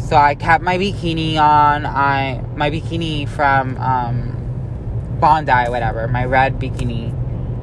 so 0.00 0.16
I 0.16 0.34
kept 0.34 0.64
my 0.64 0.78
bikini 0.78 1.36
on. 1.36 1.86
I 1.86 2.42
my 2.56 2.70
bikini 2.70 3.28
from 3.28 3.76
um, 3.78 5.18
Bondi, 5.20 5.70
whatever. 5.70 6.08
My 6.08 6.24
red 6.24 6.58
bikini, 6.58 7.12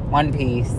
one 0.10 0.32
piece. 0.34 0.74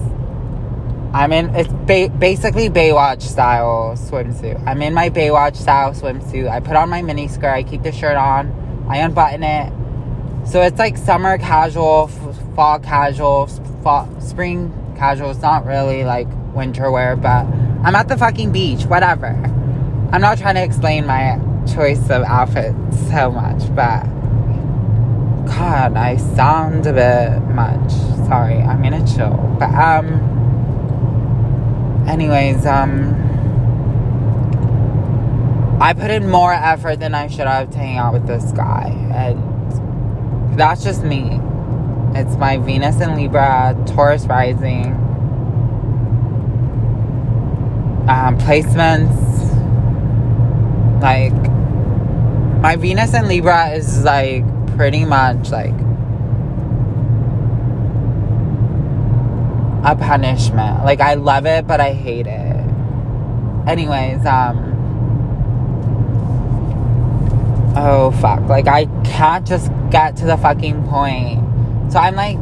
I'm 1.12 1.32
in. 1.32 1.54
It's 1.54 1.72
ba- 1.72 2.14
basically 2.16 2.68
Baywatch 2.68 3.22
style 3.22 3.94
swimsuit. 3.96 4.66
I'm 4.66 4.82
in 4.82 4.94
my 4.94 5.10
Baywatch 5.10 5.56
style 5.56 5.92
swimsuit. 5.92 6.48
I 6.48 6.60
put 6.60 6.76
on 6.76 6.88
my 6.88 7.02
mini 7.02 7.28
skirt. 7.28 7.52
I 7.52 7.62
keep 7.62 7.82
the 7.82 7.92
shirt 7.92 8.16
on. 8.16 8.86
I 8.88 8.98
unbutton 8.98 9.42
it. 9.42 9.72
So 10.48 10.62
it's 10.62 10.78
like 10.78 10.96
summer 10.96 11.36
casual, 11.36 12.10
f- 12.10 12.54
fall 12.54 12.78
casual, 12.78 13.46
fall, 13.82 14.08
spring 14.20 14.72
casual. 14.96 15.30
It's 15.30 15.42
not 15.42 15.66
really 15.66 16.04
like 16.04 16.28
winter 16.54 16.90
wear, 16.90 17.16
but 17.16 17.44
I'm 17.84 17.94
at 17.94 18.08
the 18.08 18.16
fucking 18.16 18.52
beach. 18.52 18.84
Whatever. 18.84 19.28
I'm 20.10 20.22
not 20.22 20.38
trying 20.38 20.54
to 20.54 20.62
explain 20.62 21.04
my 21.06 21.38
choice 21.74 22.10
of 22.10 22.22
outfits 22.22 22.76
so 23.08 23.30
much, 23.30 23.74
but 23.74 24.04
God, 25.46 25.96
I 25.96 26.16
sound 26.16 26.86
a 26.86 26.92
bit 26.92 27.40
much. 27.54 27.90
Sorry, 28.26 28.56
I'm 28.56 28.82
gonna 28.82 29.06
chill. 29.06 29.56
But 29.58 29.70
um 29.74 30.06
anyways, 32.08 32.66
um 32.66 33.14
I 35.80 35.92
put 35.94 36.10
in 36.10 36.28
more 36.28 36.52
effort 36.52 36.98
than 36.98 37.14
I 37.14 37.28
should 37.28 37.46
have 37.46 37.70
to 37.70 37.78
hang 37.78 37.98
out 37.98 38.12
with 38.12 38.26
this 38.26 38.50
guy. 38.52 38.88
And 39.14 40.58
that's 40.58 40.82
just 40.82 41.04
me. 41.04 41.40
It's 42.14 42.36
my 42.36 42.56
Venus 42.56 43.00
and 43.00 43.14
Libra, 43.16 43.76
Taurus 43.86 44.26
rising. 44.26 44.86
Um, 48.08 48.38
placements 48.38 49.28
like 51.00 51.47
my 52.60 52.74
Venus 52.76 53.14
and 53.14 53.28
Libra 53.28 53.68
is 53.70 54.02
like 54.02 54.44
pretty 54.76 55.04
much 55.04 55.50
like 55.50 55.74
a 59.84 59.96
punishment. 59.96 60.84
Like 60.84 61.00
I 61.00 61.14
love 61.14 61.46
it, 61.46 61.66
but 61.66 61.80
I 61.80 61.92
hate 61.92 62.26
it. 62.26 62.64
Anyways, 63.68 64.26
um 64.26 64.74
Oh 67.76 68.10
fuck. 68.20 68.40
Like 68.48 68.66
I 68.66 68.86
can't 69.04 69.46
just 69.46 69.70
get 69.90 70.16
to 70.16 70.24
the 70.26 70.36
fucking 70.36 70.88
point. 70.88 71.40
So 71.92 72.00
I'm 72.00 72.16
like 72.16 72.38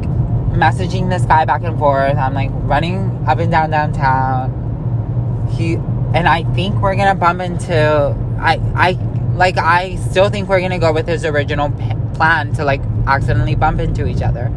messaging 0.57 1.11
this 1.11 1.27
guy 1.27 1.45
back 1.45 1.63
and 1.63 1.79
forth. 1.79 2.17
I'm 2.17 2.33
like 2.33 2.51
running 2.53 3.23
up 3.29 3.39
and 3.39 3.51
down 3.51 3.69
downtown. 3.69 5.47
He 5.53 5.75
and 6.15 6.27
I 6.27 6.45
think 6.55 6.81
we're 6.81 6.97
gonna 6.97 7.15
bump 7.15 7.43
into 7.43 8.17
I 8.41 8.59
I 8.75 9.16
like 9.37 9.59
I 9.59 9.97
still 9.97 10.29
think 10.31 10.49
we're 10.49 10.61
gonna 10.61 10.79
go 10.79 10.93
with 10.93 11.07
his 11.07 11.25
original 11.25 11.71
p- 11.71 11.93
plan 12.15 12.53
to 12.55 12.65
like 12.65 12.81
accidentally 13.07 13.55
bump 13.55 13.81
into 13.81 14.07
each 14.07 14.23
other, 14.23 14.51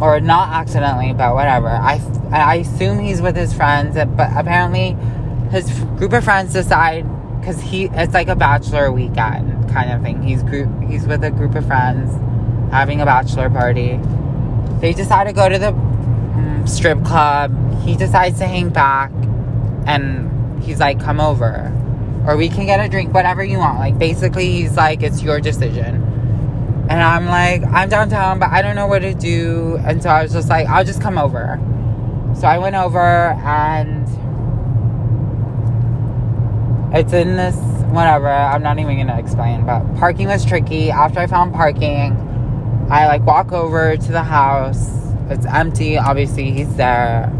or 0.00 0.20
not 0.20 0.48
accidentally, 0.50 1.12
but 1.12 1.34
whatever. 1.34 1.68
I 1.68 2.00
I 2.32 2.56
assume 2.56 3.00
he's 3.00 3.20
with 3.20 3.36
his 3.36 3.52
friends, 3.52 3.94
but 3.94 4.30
apparently 4.36 4.96
his 5.50 5.68
group 5.98 6.12
of 6.12 6.24
friends 6.24 6.52
decide 6.52 7.04
because 7.40 7.60
he 7.60 7.86
it's 7.86 8.14
like 8.14 8.28
a 8.28 8.36
bachelor 8.36 8.92
weekend 8.92 9.68
kind 9.70 9.90
of 9.90 10.02
thing. 10.02 10.22
He's 10.22 10.42
group 10.42 10.68
he's 10.88 11.06
with 11.06 11.24
a 11.24 11.30
group 11.30 11.54
of 11.54 11.66
friends 11.66 12.12
having 12.70 13.00
a 13.00 13.04
bachelor 13.04 13.50
party. 13.50 13.98
They 14.80 14.92
decide 14.92 15.24
to 15.24 15.32
go 15.32 15.48
to 15.48 15.58
the 15.58 15.72
mm, 15.72 16.68
strip 16.68 17.04
club. 17.04 17.52
He 17.82 17.96
decides 17.96 18.38
to 18.38 18.46
hang 18.46 18.68
back, 18.70 19.10
and 19.86 20.62
he's 20.62 20.78
like, 20.78 21.00
"Come 21.00 21.20
over." 21.20 21.72
Or 22.26 22.36
we 22.36 22.48
can 22.48 22.66
get 22.66 22.80
a 22.80 22.88
drink, 22.88 23.12
whatever 23.14 23.42
you 23.42 23.58
want. 23.58 23.78
Like, 23.78 23.98
basically, 23.98 24.50
he's 24.50 24.76
like, 24.76 25.02
it's 25.02 25.22
your 25.22 25.40
decision. 25.40 26.06
And 26.90 27.02
I'm 27.02 27.26
like, 27.26 27.62
I'm 27.72 27.88
downtown, 27.88 28.38
but 28.38 28.50
I 28.50 28.62
don't 28.62 28.74
know 28.74 28.86
what 28.86 29.00
to 29.00 29.14
do. 29.14 29.78
And 29.84 30.02
so 30.02 30.10
I 30.10 30.22
was 30.22 30.32
just 30.32 30.48
like, 30.48 30.66
I'll 30.66 30.84
just 30.84 31.00
come 31.00 31.18
over. 31.18 31.58
So 32.34 32.46
I 32.46 32.58
went 32.58 32.74
over 32.74 32.98
and 32.98 34.08
it's 36.92 37.12
in 37.12 37.36
this, 37.36 37.54
whatever. 37.90 38.28
I'm 38.28 38.62
not 38.62 38.78
even 38.78 39.06
to 39.06 39.18
explain, 39.18 39.64
but 39.64 39.82
parking 39.96 40.26
was 40.26 40.44
tricky. 40.44 40.90
After 40.90 41.20
I 41.20 41.26
found 41.28 41.54
parking, 41.54 42.16
I 42.90 43.06
like 43.06 43.24
walk 43.24 43.52
over 43.52 43.96
to 43.96 44.12
the 44.12 44.24
house. 44.24 44.90
It's 45.28 45.46
empty. 45.46 45.96
Obviously, 45.96 46.50
he's 46.50 46.74
there. 46.74 47.32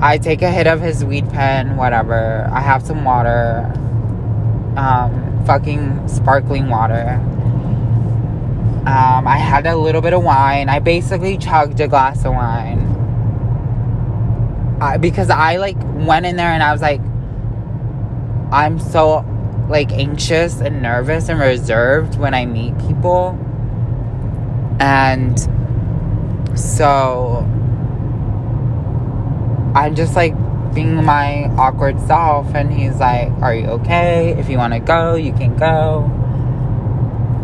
I 0.00 0.18
take 0.18 0.42
a 0.42 0.50
hit 0.50 0.66
of 0.66 0.80
his 0.80 1.04
weed 1.04 1.28
pen, 1.30 1.76
whatever. 1.76 2.48
I 2.52 2.60
have 2.60 2.84
some 2.84 3.04
water. 3.04 3.72
Um, 4.76 5.44
fucking 5.44 6.06
sparkling 6.06 6.68
water. 6.68 7.18
Um, 8.86 9.26
I 9.26 9.38
had 9.38 9.66
a 9.66 9.76
little 9.76 10.00
bit 10.00 10.12
of 10.12 10.22
wine. 10.22 10.68
I 10.68 10.78
basically 10.78 11.36
chugged 11.36 11.80
a 11.80 11.88
glass 11.88 12.24
of 12.24 12.34
wine. 12.34 12.78
Uh, 14.80 14.98
because 14.98 15.30
I 15.30 15.56
like 15.56 15.76
went 16.06 16.26
in 16.26 16.36
there 16.36 16.50
and 16.50 16.62
I 16.62 16.70
was 16.70 16.80
like, 16.80 17.00
I'm 18.52 18.78
so 18.78 19.24
like 19.68 19.90
anxious 19.92 20.60
and 20.60 20.80
nervous 20.80 21.28
and 21.28 21.40
reserved 21.40 22.18
when 22.18 22.34
I 22.34 22.46
meet 22.46 22.78
people. 22.78 23.36
And 24.80 25.38
so 26.56 27.46
I'm 29.78 29.94
just 29.94 30.16
like 30.16 30.34
being 30.74 31.04
my 31.04 31.44
awkward 31.56 32.00
self. 32.00 32.52
And 32.54 32.72
he's 32.72 32.96
like, 32.96 33.30
Are 33.40 33.54
you 33.54 33.66
okay? 33.66 34.34
If 34.38 34.48
you 34.48 34.58
want 34.58 34.72
to 34.72 34.80
go, 34.80 35.14
you 35.14 35.32
can 35.32 35.56
go. 35.56 36.04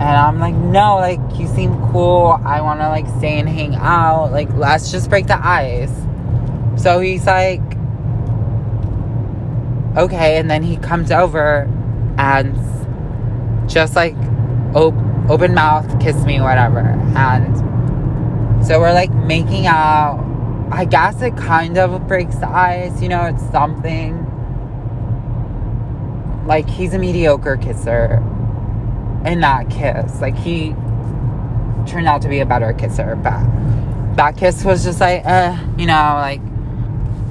And 0.01 0.03
I'm 0.03 0.41
like, 0.41 0.55
No, 0.55 0.97
like, 0.97 1.21
you 1.39 1.47
seem 1.47 1.75
cool. 1.93 2.41
I 2.45 2.61
want 2.61 2.81
to 2.81 2.89
like 2.89 3.07
stay 3.19 3.39
and 3.39 3.49
hang 3.49 3.77
out. 3.77 4.33
Like, 4.33 4.53
let's 4.55 4.91
just 4.91 5.09
break 5.09 5.29
the 5.29 5.47
ice. 5.47 5.93
So 6.77 6.99
he's 6.99 7.25
like, 7.25 7.63
Okay. 9.97 10.39
And 10.39 10.51
then 10.51 10.65
he 10.65 10.77
comes 10.77 11.13
over 11.13 11.69
and 12.19 12.57
just 13.71 13.95
like 13.95 14.17
op- 14.75 15.31
open 15.31 15.55
mouth, 15.55 16.01
kiss 16.01 16.17
me, 16.25 16.41
whatever. 16.41 16.81
And 17.17 18.67
so 18.67 18.81
we're 18.81 18.93
like 18.93 19.15
making 19.15 19.67
out 19.67 20.34
I 20.71 20.85
guess 20.85 21.23
it 21.23 21.37
kind 21.37 21.79
of 21.79 22.07
breaks 22.09 22.37
the 22.37 22.49
ice, 22.49 23.01
you 23.03 23.09
know, 23.09 23.25
it's 23.25 23.43
something. 23.51 24.21
Like, 26.47 26.69
he's 26.69 26.95
a 26.95 26.99
mediocre 26.99 27.57
kisser 27.57 28.23
in 29.25 29.41
that 29.41 29.71
kiss. 29.71 30.21
Like, 30.21 30.37
he 30.37 30.75
turned 31.87 32.07
out 32.07 32.23
to 32.23 32.29
be 32.29 32.41
a 32.41 32.47
better 32.47 32.73
kisser, 32.73 33.17
but 33.17 33.45
that 34.17 34.37
kiss 34.37 34.65
was 34.65 34.85
just 34.85 35.01
like, 35.01 35.25
uh, 35.25 35.57
you 35.79 35.87
know, 35.87 35.93
like, 35.95 36.41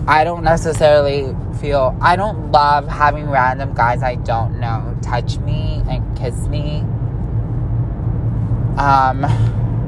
I 0.07 0.23
don't 0.23 0.43
necessarily 0.43 1.35
feel, 1.59 1.97
I 2.01 2.15
don't 2.15 2.51
love 2.51 2.87
having 2.87 3.29
random 3.29 3.73
guys 3.73 4.03
I 4.03 4.15
don't 4.15 4.59
know 4.59 4.93
touch 5.13 5.37
me 5.39 5.83
and 5.87 6.17
kiss 6.17 6.47
me. 6.47 6.79
Um, 8.77 9.21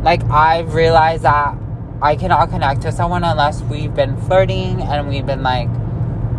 like, 0.04 0.24
I've 0.26 0.76
realized 0.76 1.24
that 1.24 1.58
I 2.06 2.16
cannot 2.16 2.52
connect 2.52 2.84
to 2.84 2.92
someone 2.92 3.24
unless 3.24 3.64
we've 3.64 3.96
been 3.96 4.16
flirting 4.16 4.80
and 4.80 5.10
we've 5.10 5.26
been 5.26 5.42
like 5.42 5.68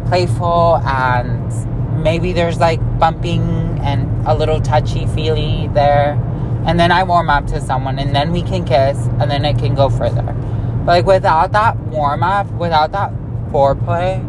playful 0.06 0.76
and 0.87 2.00
maybe 2.00 2.32
there's 2.32 2.61
like 2.61 2.78
bumping 3.00 3.42
and 3.82 4.28
a 4.28 4.32
little 4.32 4.61
touchy 4.61 5.06
feely 5.06 5.66
there. 5.75 6.12
And 6.66 6.78
then 6.78 6.92
I 6.92 7.02
warm 7.02 7.28
up 7.28 7.49
to 7.49 7.61
someone 7.61 7.99
and 7.99 8.14
then 8.14 8.30
we 8.30 8.42
can 8.42 8.64
kiss 8.64 8.96
and 9.18 9.28
then 9.28 9.44
it 9.44 9.58
can 9.58 9.75
go 9.75 9.90
further. 9.90 10.23
But 10.23 10.87
like 10.87 11.06
without 11.06 11.50
that 11.50 11.76
warm 11.76 12.23
up, 12.23 12.49
without 12.52 12.92
that 12.92 13.12
foreplay, 13.50 14.23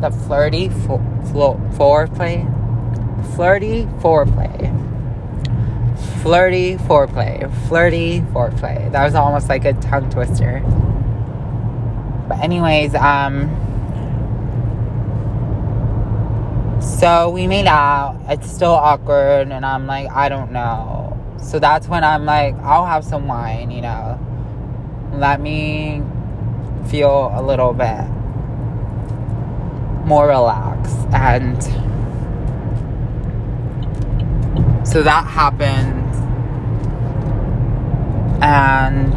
the 0.00 0.10
flirty 0.10 0.70
fo- 0.70 1.04
flo- 1.30 1.60
foreplay, 1.74 2.46
flirty 3.36 3.84
foreplay 4.00 4.87
flirty 6.22 6.76
foreplay. 6.76 7.50
Flirty 7.68 8.20
foreplay. 8.20 8.90
That 8.92 9.04
was 9.04 9.14
almost 9.14 9.48
like 9.48 9.64
a 9.64 9.72
tongue 9.74 10.10
twister. 10.10 10.60
But 12.28 12.40
anyways, 12.40 12.94
um 12.94 13.64
so 16.80 17.30
we 17.30 17.46
made 17.46 17.66
out. 17.66 18.18
It's 18.28 18.50
still 18.50 18.74
awkward 18.74 19.48
and 19.48 19.64
I'm 19.64 19.86
like, 19.86 20.10
I 20.10 20.28
don't 20.28 20.52
know. 20.52 21.16
So 21.40 21.58
that's 21.58 21.88
when 21.88 22.04
I'm 22.04 22.24
like, 22.24 22.54
I'll 22.56 22.86
have 22.86 23.04
some 23.04 23.26
wine, 23.26 23.70
you 23.70 23.80
know. 23.82 24.18
Let 25.12 25.40
me 25.40 26.02
feel 26.88 27.32
a 27.34 27.42
little 27.42 27.72
bit 27.72 28.04
more 30.06 30.26
relaxed 30.26 30.96
and 31.12 31.62
so 34.86 35.02
that 35.02 35.26
happened 35.26 35.97
and 38.48 39.12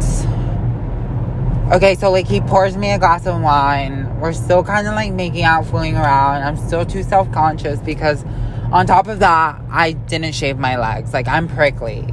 okay, 1.72 1.94
so 1.94 2.10
like 2.10 2.28
he 2.28 2.42
pours 2.42 2.76
me 2.76 2.90
a 2.90 2.98
glass 2.98 3.24
of 3.26 3.40
wine. 3.40 4.20
We're 4.20 4.34
still 4.34 4.62
kind 4.62 4.86
of 4.86 4.94
like 4.94 5.14
making 5.14 5.44
out, 5.44 5.64
fooling 5.64 5.96
around. 5.96 6.42
I'm 6.42 6.58
still 6.58 6.84
too 6.84 7.02
self 7.02 7.32
conscious 7.32 7.80
because 7.80 8.24
on 8.70 8.86
top 8.86 9.08
of 9.08 9.20
that, 9.20 9.58
I 9.70 9.92
didn't 9.92 10.34
shave 10.34 10.58
my 10.58 10.76
legs. 10.76 11.14
Like 11.14 11.28
I'm 11.28 11.48
prickly. 11.48 12.06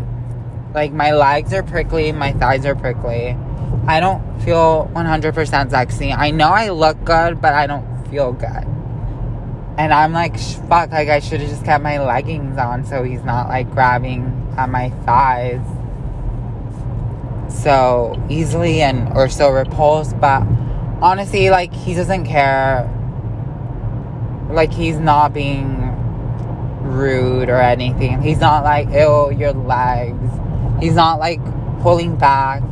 Like 0.73 0.93
my 0.93 1.11
legs 1.11 1.53
are 1.53 1.61
prickly, 1.61 2.13
my 2.13 2.31
thighs 2.31 2.65
are 2.65 2.75
prickly. 2.75 3.35
I 3.85 3.99
don't 3.99 4.41
feel 4.43 4.89
100% 4.93 5.71
sexy. 5.71 6.13
I 6.13 6.31
know 6.31 6.49
I 6.49 6.69
look 6.69 7.03
good, 7.03 7.41
but 7.41 7.53
I 7.53 7.67
don't 7.67 8.07
feel 8.09 8.31
good. 8.31 8.65
And 9.77 9.93
I'm 9.93 10.13
like, 10.13 10.39
fuck, 10.39 10.91
like 10.91 11.09
I 11.09 11.19
should 11.19 11.41
have 11.41 11.49
just 11.49 11.65
kept 11.65 11.83
my 11.83 11.99
leggings 11.99 12.57
on 12.57 12.85
so 12.85 13.03
he's 13.03 13.23
not 13.23 13.49
like 13.49 13.69
grabbing 13.71 14.53
at 14.57 14.69
my 14.69 14.89
thighs 15.05 15.65
so 17.49 18.21
easily 18.29 18.81
and 18.81 19.11
or 19.15 19.27
so 19.29 19.49
repulsed 19.49 20.19
but 20.19 20.43
honestly 21.01 21.49
like 21.49 21.73
he 21.73 21.93
doesn't 21.93 22.25
care. 22.25 22.89
Like 24.49 24.71
he's 24.71 24.97
not 24.97 25.33
being 25.33 25.77
rude 26.81 27.49
or 27.49 27.61
anything. 27.61 28.21
He's 28.21 28.39
not 28.39 28.63
like 28.63 28.89
ew 28.89 29.31
your 29.31 29.53
legs. 29.53 30.29
He's 30.79 30.95
not 30.95 31.19
like 31.19 31.39
pulling 31.81 32.15
back. 32.15 32.63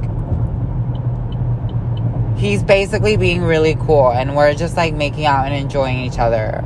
He's 2.38 2.63
basically 2.63 3.18
being 3.18 3.44
really 3.44 3.76
cool 3.76 4.12
and 4.12 4.36
we're 4.36 4.54
just 4.54 4.78
like 4.78 4.94
making 4.94 5.26
out 5.26 5.46
and 5.46 5.56
enjoying 5.56 5.98
each 5.98 6.20
other. 6.20 6.63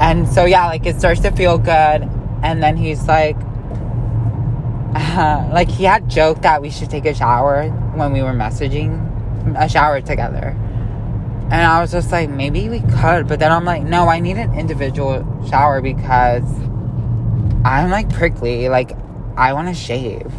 And 0.00 0.28
so 0.28 0.44
yeah 0.44 0.66
like 0.66 0.86
it 0.86 0.98
starts 0.98 1.20
to 1.20 1.30
feel 1.30 1.58
good 1.58 2.08
and 2.42 2.62
then 2.62 2.76
he's 2.76 3.06
like 3.06 3.36
uh, 4.94 5.48
like 5.52 5.68
he 5.68 5.84
had 5.84 6.08
joked 6.08 6.42
that 6.42 6.62
we 6.62 6.70
should 6.70 6.90
take 6.90 7.06
a 7.06 7.14
shower 7.14 7.68
when 7.94 8.12
we 8.12 8.22
were 8.22 8.32
messaging 8.32 9.08
a 9.58 9.68
shower 9.68 10.00
together. 10.00 10.56
And 11.50 11.66
i 11.66 11.80
was 11.80 11.92
just 11.92 12.10
like 12.10 12.30
maybe 12.30 12.70
we 12.70 12.80
could 12.80 13.28
but 13.28 13.38
then 13.38 13.52
i'm 13.52 13.66
like 13.66 13.82
no 13.82 14.08
i 14.08 14.20
need 14.20 14.38
an 14.38 14.54
individual 14.58 15.22
shower 15.50 15.82
because 15.82 16.44
i'm 17.64 17.90
like 17.90 18.10
prickly. 18.12 18.68
Like 18.68 18.92
i 19.36 19.52
want 19.52 19.68
to 19.68 19.74
shave. 19.74 20.32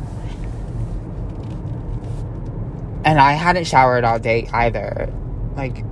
And 3.05 3.19
i 3.19 3.33
hadn't 3.33 3.65
showered 3.65 4.03
all 4.03 4.17
day 4.17 4.49
either. 4.51 5.13
Like 5.55 5.83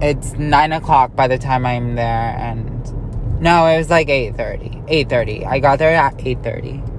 it's 0.00 0.32
nine 0.34 0.72
o'clock 0.72 1.16
by 1.16 1.26
the 1.26 1.38
time 1.38 1.64
i'm 1.64 1.94
there 1.94 2.36
and 2.38 3.40
no 3.40 3.66
it 3.66 3.78
was 3.78 3.88
like 3.88 4.08
8.30 4.08 4.86
8.30 4.88 5.46
i 5.46 5.58
got 5.58 5.78
there 5.78 5.94
at 5.94 6.14
8.30 6.18 6.95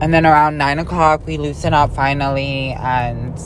and 0.00 0.14
then 0.14 0.24
around 0.24 0.56
nine 0.56 0.78
o'clock, 0.78 1.26
we 1.26 1.36
loosen 1.36 1.74
up 1.74 1.92
finally, 1.94 2.72
and 2.72 3.38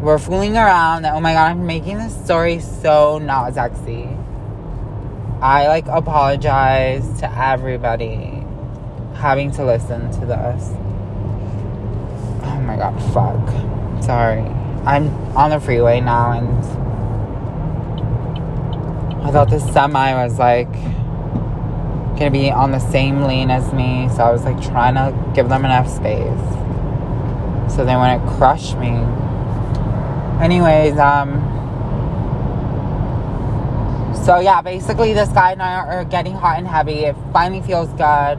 we're 0.00 0.18
fooling 0.18 0.56
around. 0.56 1.04
Oh 1.06 1.20
my 1.20 1.32
god, 1.32 1.50
I'm 1.50 1.66
making 1.66 1.98
this 1.98 2.16
story 2.24 2.60
so 2.60 3.18
not 3.18 3.54
sexy. 3.54 4.08
I 5.40 5.68
like 5.68 5.86
apologize 5.86 7.20
to 7.20 7.30
everybody 7.38 8.44
having 9.14 9.50
to 9.52 9.64
listen 9.64 10.10
to 10.12 10.26
this. 10.26 10.70
Oh 12.44 12.60
my 12.64 12.76
god, 12.76 12.98
fuck. 13.12 14.02
Sorry. 14.02 14.40
I'm 14.86 15.08
on 15.36 15.50
the 15.50 15.60
freeway 15.60 16.00
now, 16.00 16.32
and 16.32 16.64
I 19.22 19.30
thought 19.30 19.50
the 19.50 19.60
semi 19.60 20.14
was 20.14 20.38
like 20.38 20.72
gonna 22.18 22.30
be 22.32 22.50
on 22.50 22.72
the 22.72 22.80
same 22.80 23.22
lane 23.22 23.50
as 23.50 23.72
me, 23.72 24.08
so 24.14 24.24
I 24.24 24.32
was 24.32 24.44
like 24.44 24.60
trying 24.60 24.94
to 24.94 25.14
give 25.34 25.48
them 25.48 25.64
enough 25.64 25.88
space 25.88 26.58
so 27.78 27.84
they 27.84 27.94
wouldn't 27.94 28.26
crush 28.36 28.74
me. 28.74 28.90
Anyways, 30.42 30.98
um, 30.98 31.38
so 34.24 34.40
yeah, 34.40 34.60
basically 34.62 35.12
this 35.12 35.28
guy 35.28 35.52
and 35.52 35.62
I 35.62 35.74
are 35.74 36.04
getting 36.04 36.34
hot 36.34 36.58
and 36.58 36.66
heavy. 36.66 37.04
It 37.04 37.14
finally 37.32 37.62
feels 37.62 37.88
good. 37.90 38.38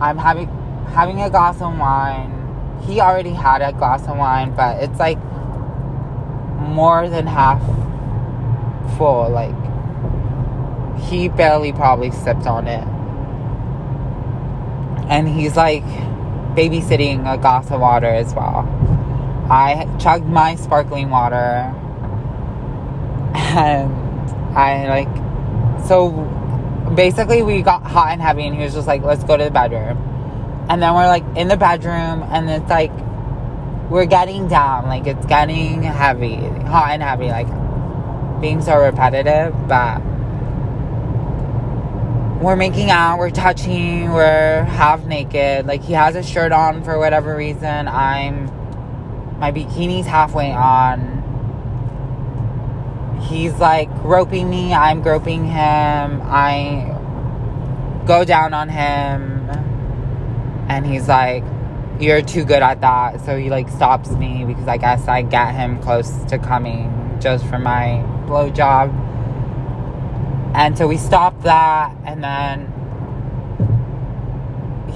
I'm 0.00 0.18
having 0.18 0.48
having 0.92 1.22
a 1.22 1.30
glass 1.30 1.62
of 1.62 1.78
wine. 1.78 2.34
He 2.86 3.00
already 3.00 3.30
had 3.30 3.62
a 3.62 3.72
glass 3.72 4.06
of 4.06 4.18
wine, 4.18 4.54
but 4.54 4.82
it's 4.82 4.98
like 4.98 5.18
more 6.58 7.08
than 7.08 7.26
half 7.26 7.60
full. 8.98 9.30
Like 9.30 9.54
he 11.00 11.28
barely 11.28 11.72
probably 11.72 12.10
sipped 12.10 12.46
on 12.46 12.66
it 12.66 12.97
and 15.08 15.28
he's 15.28 15.56
like 15.56 15.84
babysitting 16.54 17.20
a 17.32 17.38
glass 17.38 17.70
of 17.70 17.80
water 17.80 18.06
as 18.06 18.34
well. 18.34 18.66
I 19.50 19.88
chugged 19.98 20.26
my 20.26 20.54
sparkling 20.56 21.10
water. 21.10 21.74
And 23.34 23.92
I 24.56 24.88
like 24.88 25.86
so 25.86 26.10
basically 26.94 27.42
we 27.42 27.62
got 27.62 27.82
hot 27.82 28.12
and 28.12 28.20
heavy 28.20 28.46
and 28.46 28.56
he 28.56 28.62
was 28.62 28.74
just 28.74 28.86
like 28.86 29.02
let's 29.02 29.24
go 29.24 29.36
to 29.36 29.44
the 29.44 29.50
bedroom. 29.50 29.96
And 30.68 30.82
then 30.82 30.94
we're 30.94 31.06
like 31.06 31.24
in 31.36 31.48
the 31.48 31.56
bedroom 31.56 32.24
and 32.30 32.50
it's 32.50 32.68
like 32.68 32.92
we're 33.90 34.06
getting 34.06 34.48
down. 34.48 34.86
Like 34.86 35.06
it's 35.06 35.24
getting 35.26 35.82
heavy 35.82 36.36
hot 36.66 36.90
and 36.90 37.02
heavy 37.02 37.28
like 37.28 37.48
being 38.40 38.60
so 38.62 38.76
repetitive 38.76 39.54
but 39.66 40.00
we're 42.40 42.56
making 42.56 42.90
out 42.90 43.18
we're 43.18 43.30
touching 43.30 44.12
we're 44.12 44.62
half 44.64 45.04
naked. 45.04 45.66
Like 45.66 45.82
he 45.82 45.92
has 45.94 46.14
a 46.14 46.22
shirt 46.22 46.52
on 46.52 46.84
for 46.84 46.98
whatever 46.98 47.34
reason. 47.36 47.88
I'm 47.88 48.46
my 49.38 49.52
bikini's 49.52 50.06
halfway 50.06 50.52
on. 50.52 51.16
He's 53.28 53.54
like 53.54 53.92
groping 54.02 54.48
me, 54.48 54.72
I'm 54.72 55.02
groping 55.02 55.44
him, 55.44 56.22
I 56.24 56.94
go 58.06 58.24
down 58.24 58.54
on 58.54 58.68
him, 58.68 59.48
and 60.68 60.86
he's 60.86 61.08
like, 61.08 61.44
You're 62.00 62.22
too 62.22 62.44
good 62.44 62.62
at 62.62 62.80
that. 62.80 63.20
So 63.24 63.36
he 63.36 63.50
like 63.50 63.68
stops 63.68 64.10
me 64.12 64.44
because 64.44 64.68
I 64.68 64.76
guess 64.76 65.08
I 65.08 65.22
get 65.22 65.54
him 65.54 65.80
close 65.80 66.10
to 66.26 66.38
coming 66.38 67.18
just 67.20 67.44
for 67.46 67.58
my 67.58 68.04
blowjob. 68.26 69.07
And 70.58 70.76
so 70.76 70.88
we 70.88 70.96
stop 70.96 71.40
that, 71.44 71.96
and 72.04 72.22
then 72.22 72.74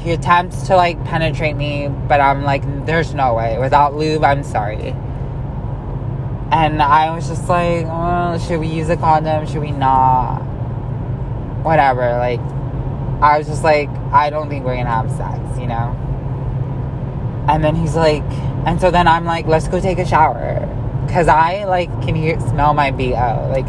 he 0.02 0.10
attempts 0.10 0.66
to 0.66 0.74
like 0.74 1.02
penetrate 1.04 1.54
me, 1.54 1.86
but 2.08 2.20
I'm 2.20 2.42
like, 2.42 2.64
There's 2.84 3.14
no 3.14 3.34
way. 3.34 3.56
Without 3.60 3.94
lube, 3.94 4.24
I'm 4.24 4.42
sorry. 4.42 4.96
And 6.50 6.82
I 6.82 7.14
was 7.14 7.28
just 7.28 7.48
like, 7.48 7.86
oh, 7.88 8.38
should 8.46 8.58
we 8.58 8.66
use 8.66 8.90
a 8.90 8.96
condom? 8.96 9.46
Should 9.46 9.62
we 9.62 9.70
not? 9.70 10.40
Whatever. 11.62 12.10
Like, 12.18 12.40
I 13.22 13.38
was 13.38 13.46
just 13.46 13.62
like, 13.62 13.88
I 14.12 14.30
don't 14.30 14.48
think 14.48 14.64
we're 14.64 14.74
gonna 14.74 14.90
have 14.90 15.10
sex, 15.12 15.58
you 15.60 15.68
know? 15.68 15.96
And 17.48 17.62
then 17.62 17.76
he's 17.76 17.94
like, 17.94 18.24
and 18.66 18.80
so 18.80 18.90
then 18.90 19.06
I'm 19.06 19.24
like, 19.24 19.46
let's 19.46 19.68
go 19.68 19.80
take 19.80 19.98
a 19.98 20.04
shower. 20.04 20.68
Cause 21.08 21.28
I 21.28 21.64
like 21.64 21.88
can 22.02 22.16
hear 22.16 22.40
smell 22.40 22.74
my 22.74 22.90
BO. 22.90 23.48
Like, 23.50 23.66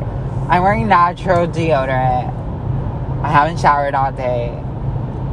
I'm 0.49 0.61
wearing 0.61 0.87
natural 0.87 1.47
deodorant. 1.47 3.23
I 3.23 3.29
haven't 3.29 3.59
showered 3.59 3.95
all 3.95 4.11
day. 4.11 4.49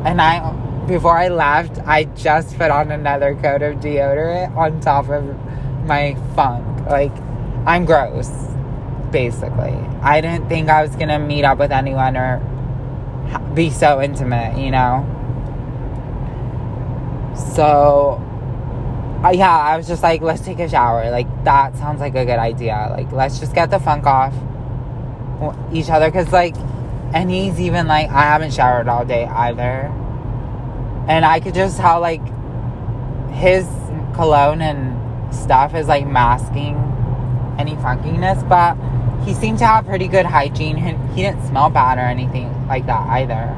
And 0.05 0.21
I, 0.21 0.53
before 0.87 1.19
I 1.19 1.29
left, 1.29 1.79
I 1.81 2.05
just 2.05 2.57
put 2.57 2.71
on 2.71 2.93
another 2.93 3.35
coat 3.35 3.61
of 3.63 3.81
deodorant 3.81 4.57
on 4.57 4.81
top 4.81 5.09
of 5.09 5.25
my 5.85 6.17
funk. 6.37 6.87
Like, 6.89 7.13
I'm 7.67 7.85
gross, 7.85 8.31
basically. 9.11 9.77
I 10.01 10.21
didn't 10.21 10.49
think 10.49 10.71
I 10.71 10.83
was 10.83 10.95
gonna 10.95 11.19
meet 11.19 11.45
up 11.45 11.59
with 11.59 11.73
anyone 11.73 12.17
or 12.17 12.41
be 13.55 13.69
so 13.69 14.01
intimate, 14.01 14.59
you 14.59 14.71
know? 14.71 15.05
So, 17.55 18.23
uh, 19.25 19.31
yeah, 19.31 19.59
I 19.59 19.77
was 19.77 19.89
just 19.89 20.05
like, 20.05 20.23
let's 20.23 20.41
take 20.41 20.61
a 20.61 20.69
shower. 20.69 21.11
Like, 21.11 21.27
that 21.45 21.77
sounds 21.77 22.01
like 22.01 22.15
a 22.15 22.25
good 22.25 22.39
idea. 22.39 22.89
Like, 22.93 23.11
let's 23.11 23.41
just 23.41 23.57
get 23.57 23.71
the 23.71 23.81
funk 23.81 24.07
off 24.07 24.35
each 25.73 25.91
other. 25.91 26.11
Cause, 26.11 26.33
like, 26.33 26.57
and 27.13 27.31
he's 27.31 27.61
even 27.61 27.87
like, 27.87 28.09
I 28.11 28.23
haven't 28.23 28.53
showered 28.53 28.89
all 28.89 29.05
day 29.05 29.25
either. 29.25 29.93
And 31.09 31.25
I 31.25 31.41
could 31.41 31.55
just 31.55 31.77
tell, 31.79 32.01
like, 32.01 32.23
his 33.33 33.67
cologne 34.15 34.61
and 34.61 35.35
stuff 35.35 35.75
is 35.75 35.87
like 35.87 36.07
masking 36.07 36.77
any 37.59 37.75
funkiness, 37.77 38.47
but 38.49 38.77
he 39.25 39.35
seemed 39.35 39.59
to 39.59 39.67
have 39.67 39.87
pretty 39.87 40.09
good 40.09 40.27
hygiene. 40.27 40.77
He 40.77 41.23
didn't 41.23 41.47
smell 41.47 41.71
bad 41.71 41.99
or 41.99 42.03
anything 42.03 42.67
like 42.69 42.87
that 42.87 43.07
either. 43.09 43.57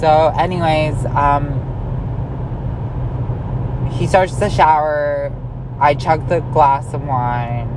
So, 0.00 0.32
anyways, 0.38 1.04
um, 1.06 1.64
he 3.92 4.06
starts 4.06 4.36
the 4.36 4.48
shower. 4.48 5.32
I 5.80 5.94
chug 5.94 6.28
the 6.28 6.40
glass 6.40 6.94
of 6.94 7.02
wine. 7.04 7.68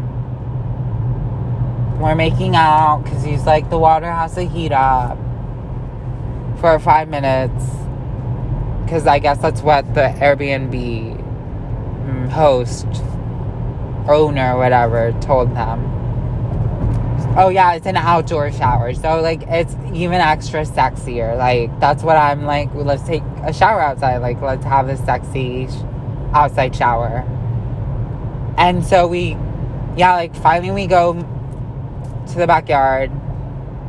We're 2.02 2.16
making 2.16 2.56
out 2.56 3.04
because 3.04 3.24
he's 3.24 3.46
like, 3.46 3.70
the 3.70 3.78
water 3.78 4.12
has 4.12 4.34
to 4.36 4.44
heat 4.44 4.72
up 4.72 5.18
for 6.60 6.80
five 6.80 7.10
minutes. 7.10 7.66
Because 8.84 9.08
I 9.08 9.20
guess 9.20 9.38
that's 9.38 9.62
what 9.62 9.94
the 9.94 10.02
Airbnb 10.20 11.22
host 12.32 12.88
owner 14.08 14.58
whatever 14.58 15.12
told 15.22 15.56
them. 15.56 15.88
Oh 17.38 17.50
yeah, 17.50 17.74
it's 17.74 17.86
an 17.86 17.98
outdoor 17.98 18.52
shower. 18.52 18.94
So 18.94 19.22
like 19.22 19.44
it's 19.44 19.76
even 19.94 20.16
extra 20.16 20.66
sexier. 20.66 21.38
Like 21.38 21.78
that's 21.80 22.04
what 22.04 22.18
I'm 22.18 22.46
like, 22.46 22.74
let's 22.74 23.04
take 23.04 23.24
a 23.44 23.54
shower 23.54 23.82
outside. 23.82 24.18
Like 24.18 24.42
let's 24.42 24.66
have 24.66 24.90
a 24.90 24.98
sexy 24.98 25.68
outside 26.34 26.76
shower. 26.76 27.24
And 28.58 28.86
so 28.86 29.08
we 29.08 29.38
yeah, 29.96 30.16
like 30.16 30.36
finally 30.36 30.72
we 30.72 30.88
go 30.88 31.14
to 32.32 32.40
the 32.40 32.48
backyard 32.48 33.12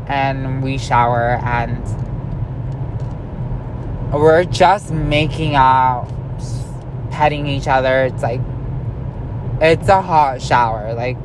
and 0.09 0.63
we 0.63 0.79
shower 0.79 1.41
and 1.45 1.81
we're 4.13 4.45
just 4.45 4.91
making 4.91 5.55
out 5.55 6.07
petting 7.11 7.47
each 7.47 7.69
other. 7.69 8.05
It's 8.05 8.23
like 8.23 8.41
it's 9.61 9.89
a 9.89 10.03
hot 10.03 10.43
shower, 10.43 10.93
like 10.95 11.17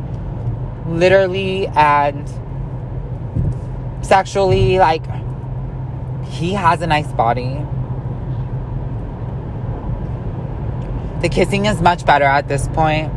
literally 0.86 1.68
and 1.68 2.30
sexually. 4.06 4.80
Like 4.80 5.04
he 6.26 6.54
has 6.54 6.82
a 6.82 6.88
nice 6.88 7.12
body. 7.14 7.62
The 11.22 11.30
kissing 11.30 11.66
is 11.66 11.82
much 11.82 12.06
better 12.06 12.26
at 12.26 12.48
this 12.48 12.68
point. 12.70 13.12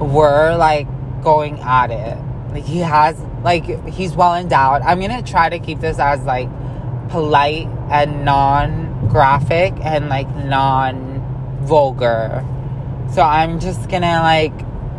We're 0.00 0.56
like 0.56 0.88
going 1.22 1.58
at 1.60 1.90
it. 1.90 2.18
Like 2.52 2.64
he 2.64 2.78
has 2.78 3.18
like 3.42 3.64
he's 3.88 4.14
well 4.14 4.34
endowed. 4.34 4.82
I'm 4.82 5.00
gonna 5.00 5.22
try 5.22 5.48
to 5.48 5.58
keep 5.58 5.80
this 5.80 5.98
as 5.98 6.24
like 6.24 6.48
polite 7.08 7.68
and 7.90 8.24
non 8.24 9.08
graphic 9.08 9.74
and 9.82 10.08
like 10.08 10.28
non 10.36 11.20
vulgar 11.62 12.44
so 13.12 13.20
I'm 13.20 13.60
just 13.60 13.90
gonna 13.90 14.20
like 14.22 14.54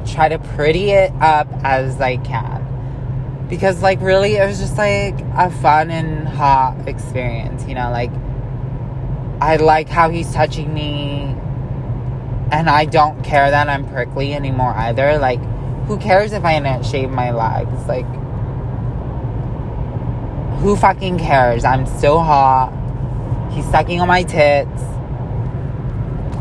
try 0.05 0.29
to 0.29 0.37
pretty 0.37 0.91
it 0.91 1.11
up 1.19 1.47
as 1.63 1.99
I 1.99 2.17
can. 2.17 3.47
Because 3.49 3.81
like 3.81 4.01
really 4.01 4.35
it 4.35 4.45
was 4.45 4.59
just 4.59 4.77
like 4.77 5.19
a 5.35 5.49
fun 5.49 5.89
and 5.89 6.27
hot 6.27 6.87
experience, 6.87 7.65
you 7.65 7.73
know, 7.73 7.89
like 7.89 8.11
I 9.41 9.55
like 9.55 9.89
how 9.89 10.11
he's 10.11 10.31
touching 10.31 10.71
me 10.71 11.35
and 12.51 12.69
I 12.69 12.85
don't 12.85 13.23
care 13.23 13.49
that 13.49 13.67
I'm 13.67 13.87
prickly 13.89 14.35
anymore 14.35 14.73
either. 14.75 15.17
Like 15.17 15.41
who 15.85 15.97
cares 15.97 16.31
if 16.33 16.43
I 16.45 16.59
didn't 16.59 16.85
shave 16.85 17.09
my 17.09 17.31
legs? 17.31 17.87
Like 17.87 18.05
who 20.61 20.75
fucking 20.75 21.19
cares? 21.19 21.65
I'm 21.65 21.85
still 21.85 22.19
hot. 22.19 22.71
He's 23.51 23.69
sucking 23.69 23.99
on 24.01 24.07
my 24.07 24.23
tits. 24.23 24.81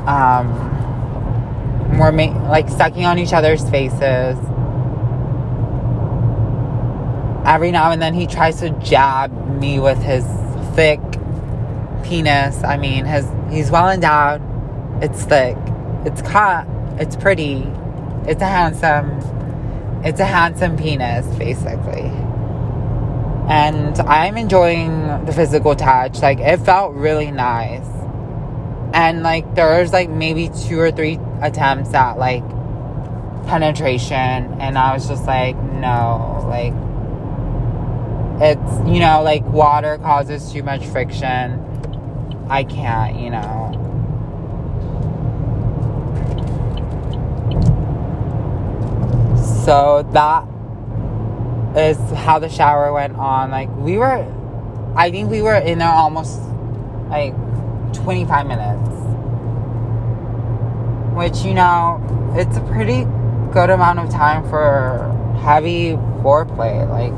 Um 0.06 0.70
we're 1.98 2.12
ma- 2.12 2.48
like 2.50 2.68
sucking 2.68 3.04
on 3.04 3.18
each 3.18 3.32
other's 3.32 3.68
faces. 3.68 4.38
Every 7.44 7.70
now 7.72 7.90
and 7.90 8.00
then 8.00 8.14
he 8.14 8.26
tries 8.26 8.60
to 8.60 8.70
jab 8.80 9.32
me 9.58 9.78
with 9.78 9.98
his 10.02 10.24
thick 10.74 11.00
penis. 12.04 12.62
I 12.64 12.76
mean, 12.76 13.04
his 13.04 13.26
he's 13.50 13.70
well 13.70 13.90
endowed. 13.90 14.40
It's 15.02 15.24
thick. 15.24 15.56
It's 16.04 16.22
cut. 16.22 16.66
It's 16.98 17.16
pretty. 17.16 17.68
It's 18.26 18.42
a 18.42 18.46
handsome. 18.46 19.18
It's 20.04 20.20
a 20.20 20.24
handsome 20.24 20.76
penis, 20.76 21.26
basically. 21.36 22.10
And 23.48 23.98
I'm 24.00 24.36
enjoying 24.36 25.24
the 25.26 25.32
physical 25.32 25.74
touch. 25.74 26.20
Like 26.20 26.38
it 26.38 26.58
felt 26.58 26.94
really 26.94 27.30
nice 27.30 27.86
and 28.94 29.22
like 29.22 29.54
there's 29.54 29.92
like 29.92 30.08
maybe 30.08 30.50
two 30.66 30.78
or 30.78 30.90
three 30.90 31.18
attempts 31.40 31.94
at 31.94 32.18
like 32.18 32.46
penetration 33.46 34.14
and 34.60 34.78
i 34.78 34.92
was 34.92 35.08
just 35.08 35.24
like 35.24 35.56
no 35.56 36.44
like 36.48 36.72
it's 38.40 38.88
you 38.88 39.00
know 39.00 39.22
like 39.22 39.42
water 39.44 39.98
causes 39.98 40.52
too 40.52 40.62
much 40.62 40.84
friction 40.86 41.58
i 42.48 42.62
can't 42.62 43.18
you 43.18 43.30
know 43.30 43.78
so 49.64 50.08
that 50.12 50.44
is 51.76 51.98
how 52.12 52.38
the 52.38 52.48
shower 52.48 52.92
went 52.92 53.14
on 53.16 53.50
like 53.50 53.70
we 53.76 53.96
were 53.96 54.26
i 54.96 55.10
think 55.10 55.30
we 55.30 55.40
were 55.40 55.56
in 55.56 55.78
there 55.78 55.88
almost 55.88 56.40
like 57.08 57.34
25 57.92 58.46
minutes. 58.46 58.90
Which, 61.14 61.44
you 61.44 61.54
know, 61.54 62.00
it's 62.34 62.56
a 62.56 62.60
pretty 62.62 63.04
good 63.52 63.70
amount 63.70 63.98
of 63.98 64.10
time 64.10 64.48
for 64.48 65.10
heavy 65.42 65.92
foreplay. 66.22 66.88
Like, 66.88 67.12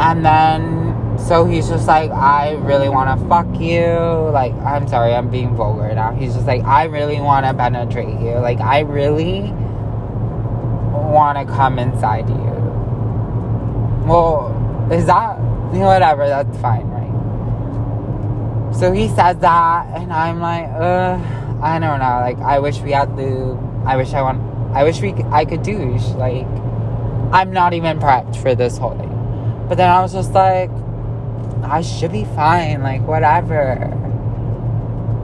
And 0.00 0.24
then, 0.24 0.87
so 1.18 1.44
he's 1.44 1.68
just 1.68 1.86
like, 1.86 2.10
I 2.10 2.52
really 2.52 2.88
want 2.88 3.18
to 3.18 3.26
fuck 3.28 3.46
you. 3.60 4.30
Like, 4.32 4.54
I'm 4.54 4.86
sorry, 4.88 5.14
I'm 5.14 5.30
being 5.30 5.54
vulgar 5.54 5.92
now. 5.94 6.12
He's 6.14 6.34
just 6.34 6.46
like, 6.46 6.64
I 6.64 6.84
really 6.84 7.20
want 7.20 7.44
to 7.44 7.52
penetrate 7.54 8.20
you. 8.20 8.38
Like, 8.38 8.60
I 8.60 8.80
really 8.80 9.52
want 11.10 11.36
to 11.38 11.44
come 11.52 11.78
inside 11.78 12.28
you. 12.28 12.36
Well, 14.06 14.88
is 14.92 15.06
that, 15.06 15.38
whatever, 15.38 16.26
that's 16.28 16.56
fine, 16.58 16.86
right? 16.88 18.74
So 18.74 18.92
he 18.92 19.08
says 19.08 19.36
that, 19.38 19.86
and 19.94 20.12
I'm 20.12 20.40
like, 20.40 20.66
uh, 20.68 21.18
I 21.60 21.78
don't 21.78 21.98
know. 21.98 22.20
Like, 22.20 22.38
I 22.38 22.58
wish 22.60 22.80
we 22.80 22.92
had 22.92 23.14
lube. 23.16 23.58
I 23.84 23.96
wish 23.96 24.14
I 24.14 24.22
want, 24.22 24.40
I 24.74 24.84
wish 24.84 25.00
we, 25.00 25.12
I 25.30 25.44
could 25.44 25.62
douche. 25.62 26.06
Like, 26.10 26.46
I'm 27.32 27.52
not 27.52 27.74
even 27.74 27.98
prepped 27.98 28.36
for 28.36 28.54
this 28.54 28.78
whole 28.78 28.96
thing. 28.96 29.66
But 29.68 29.76
then 29.76 29.90
I 29.90 30.00
was 30.00 30.12
just 30.12 30.32
like, 30.32 30.70
I 31.64 31.82
should 31.82 32.12
be 32.12 32.24
fine, 32.24 32.82
like 32.82 33.02
whatever. 33.02 33.72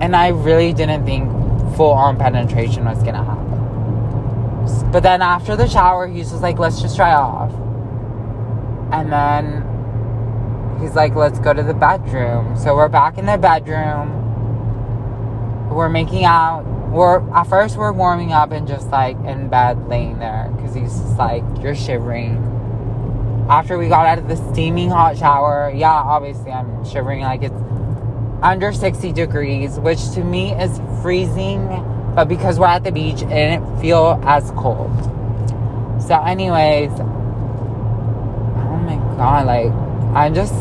And 0.01 0.15
I 0.15 0.29
really 0.29 0.73
didn't 0.73 1.07
think 1.07 1.29
full 1.77 1.93
on 1.93 2.19
penetration 2.19 2.85
was 2.85 3.03
gonna 3.03 3.25
happen. 3.25 4.91
But 4.93 5.03
then 5.03 5.23
after 5.23 5.57
the 5.57 5.69
shower, 5.69 6.07
he's 6.07 6.31
just 6.31 6.43
like, 6.43 6.59
let's 6.59 6.81
just 6.81 6.97
try 6.97 7.13
off. 7.13 7.53
And 8.93 9.11
then 9.11 10.79
he's 10.81 10.95
like, 10.95 11.15
let's 11.15 11.39
go 11.39 11.53
to 11.53 11.63
the 11.63 11.75
bedroom. 11.75 12.57
So 12.57 12.77
we're 12.77 12.89
back 12.89 13.19
in 13.19 13.27
the 13.27 13.39
bedroom. 13.39 14.21
We're 15.71 15.89
making 15.89 16.25
out. 16.25 16.65
We're 16.91 17.29
at 17.35 17.45
first 17.45 17.77
we're 17.77 17.93
warming 17.93 18.33
up 18.33 18.53
and 18.53 18.69
just 18.69 18.89
like 18.91 19.17
in 19.25 19.49
bed 19.49 19.89
laying 19.89 20.21
there 20.21 20.53
because 20.55 20.75
he's 20.75 20.97
just 20.97 21.17
like, 21.17 21.43
you're 21.61 21.75
shivering 21.75 22.54
after 23.49 23.77
we 23.77 23.89
got 23.89 24.07
out 24.07 24.19
of 24.19 24.29
the 24.29 24.37
steaming 24.53 24.91
hot 24.91 25.19
shower, 25.19 25.71
yeah, 25.75 25.93
obviously 25.93 26.51
I'm 26.51 26.85
shivering 26.85 27.21
like 27.21 27.43
it's 27.43 27.55
under 28.43 28.73
60 28.73 29.13
degrees, 29.13 29.79
which 29.79 30.11
to 30.13 30.25
me 30.25 30.53
is 30.53 30.81
freezing, 31.03 31.67
but 32.15 32.27
because 32.27 32.59
we're 32.59 32.67
at 32.67 32.85
the 32.85 32.93
beach, 32.93 33.23
it 33.23 33.29
didn't 33.29 33.81
feel 33.81 34.21
as 34.25 34.51
cold. 34.53 34.91
So, 36.01 36.15
anyways, 36.23 36.91
oh 36.91 37.05
my 38.85 38.97
god, 39.17 39.47
like, 39.47 39.73
I'm 40.15 40.35
just 40.35 40.55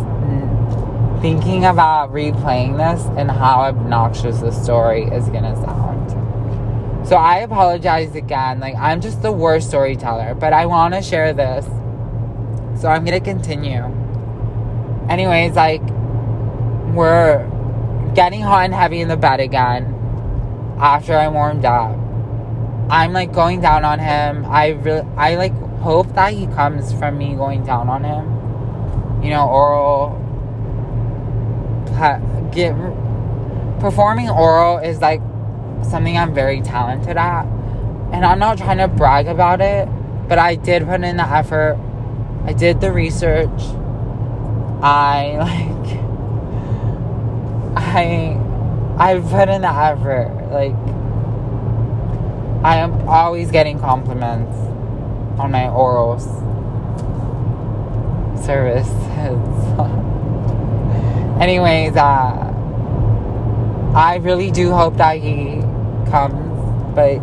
thinking 1.21 1.65
about 1.65 2.11
replaying 2.11 2.77
this 2.77 3.05
and 3.17 3.31
how 3.31 3.61
obnoxious 3.61 4.39
the 4.39 4.51
story 4.51 5.03
is 5.03 5.27
gonna 5.29 5.55
sound. 5.55 7.07
So, 7.07 7.15
I 7.15 7.39
apologize 7.39 8.15
again. 8.15 8.59
Like, 8.59 8.75
I'm 8.75 8.99
just 9.01 9.21
the 9.21 9.31
worst 9.31 9.67
storyteller, 9.69 10.35
but 10.35 10.53
I 10.53 10.65
wanna 10.65 11.01
share 11.01 11.33
this 11.33 11.65
so 12.75 12.87
I'm 12.87 13.05
gonna 13.05 13.19
continue. 13.19 13.83
Anyways, 15.09 15.55
like 15.55 15.81
we're 16.93 17.49
getting 18.15 18.41
hot 18.41 18.65
and 18.65 18.73
heavy 18.73 19.01
in 19.01 19.07
the 19.07 19.17
bed 19.17 19.39
again 19.39 19.93
after 20.79 21.17
I 21.17 21.27
warmed 21.27 21.65
up. 21.65 21.97
I'm 22.89 23.13
like 23.13 23.31
going 23.33 23.61
down 23.61 23.85
on 23.85 23.99
him. 23.99 24.45
I 24.45 24.69
really, 24.69 25.07
I 25.17 25.35
like 25.35 25.53
hope 25.79 26.13
that 26.13 26.33
he 26.33 26.47
comes 26.47 26.93
from 26.93 27.17
me 27.17 27.35
going 27.35 27.63
down 27.63 27.89
on 27.89 28.03
him. 28.03 29.23
You 29.23 29.29
know, 29.29 29.47
oral. 29.47 30.19
Get 32.51 32.75
performing 33.79 34.29
oral 34.29 34.77
is 34.77 34.99
like 34.99 35.21
something 35.83 36.17
I'm 36.17 36.33
very 36.33 36.61
talented 36.61 37.17
at, 37.17 37.45
and 38.11 38.25
I'm 38.25 38.39
not 38.39 38.57
trying 38.57 38.77
to 38.77 38.87
brag 38.87 39.27
about 39.27 39.61
it, 39.61 39.87
but 40.27 40.37
I 40.37 40.55
did 40.55 40.85
put 40.85 41.03
in 41.03 41.17
the 41.17 41.23
effort 41.23 41.77
I 42.45 42.53
did 42.53 42.81
the 42.81 42.91
research. 42.91 43.61
I 44.81 45.37
like 45.39 45.97
I 47.77 48.37
I 48.97 49.19
put 49.19 49.49
in 49.49 49.61
the 49.61 49.69
effort. 49.69 50.31
Like 50.51 50.75
I 52.63 52.77
am 52.77 53.07
always 53.07 53.49
getting 53.49 53.79
compliments 53.79 54.55
on 55.39 55.51
my 55.51 55.69
oral 55.69 56.19
services. 58.45 58.87
Anyways, 61.41 61.95
uh 61.95 62.49
I 63.95 64.17
really 64.17 64.51
do 64.51 64.71
hope 64.71 64.97
that 64.97 65.17
he 65.17 65.61
comes, 66.09 66.95
but 66.95 67.19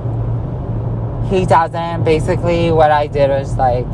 he 1.28 1.44
doesn't. 1.44 2.04
Basically, 2.04 2.70
what 2.70 2.90
I 2.90 3.06
did 3.06 3.28
was 3.28 3.56
like 3.56 3.86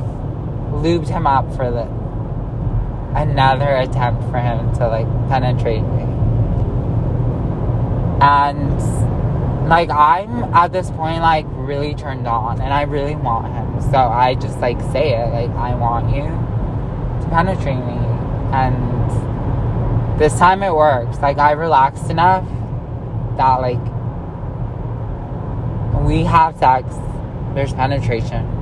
lubed 0.71 1.09
him 1.09 1.27
up 1.27 1.49
for 1.57 1.71
the 1.71 1.87
another 3.17 3.77
attempt 3.77 4.23
for 4.31 4.39
him 4.39 4.75
to 4.75 4.87
like 4.87 5.07
penetrate 5.29 5.83
me. 5.83 6.03
And 8.21 9.69
like 9.69 9.91
I'm 9.91 10.45
at 10.55 10.73
this 10.73 10.91
point 10.91 11.23
like 11.23 11.47
really 11.49 11.95
turned 11.95 12.27
on 12.27 12.61
and 12.61 12.73
I 12.73 12.83
really 12.83 13.17
want 13.17 13.53
him. 13.53 13.91
So 13.91 13.99
I 13.99 14.35
just 14.35 14.59
like 14.61 14.81
say 14.93 15.15
it 15.15 15.33
like 15.33 15.51
I 15.51 15.75
want 15.75 16.15
you 16.15 16.25
to 16.25 17.29
penetrate 17.31 17.85
me. 17.85 17.99
And 18.53 20.21
this 20.21 20.39
time 20.39 20.63
it 20.63 20.75
works. 20.75 21.19
Like 21.19 21.39
I 21.39 21.53
relaxed 21.53 22.11
enough 22.11 22.47
that 23.39 23.57
like 23.61 23.81
we 26.05 26.25
have 26.25 26.59
sex, 26.59 26.95
there's 27.55 27.73
penetration 27.73 28.56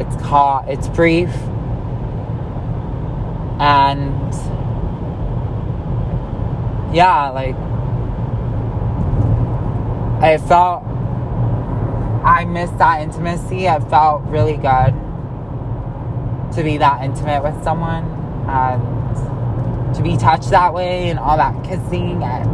it's 0.00 0.14
hot, 0.22 0.68
it's 0.68 0.88
brief, 0.88 1.30
and 3.60 4.32
yeah, 6.94 7.30
like 7.30 7.56
I 10.22 10.38
felt 10.38 10.82
I 12.24 12.44
missed 12.46 12.78
that 12.78 13.02
intimacy. 13.02 13.66
It 13.66 13.80
felt 13.90 14.22
really 14.24 14.56
good 14.56 14.94
to 16.54 16.62
be 16.62 16.78
that 16.78 17.02
intimate 17.02 17.42
with 17.42 17.62
someone 17.62 18.04
and 18.48 19.94
to 19.94 20.02
be 20.02 20.16
touched 20.16 20.50
that 20.50 20.72
way 20.72 21.10
and 21.10 21.18
all 21.18 21.36
that 21.36 21.62
kissing 21.64 22.22
and 22.22 22.48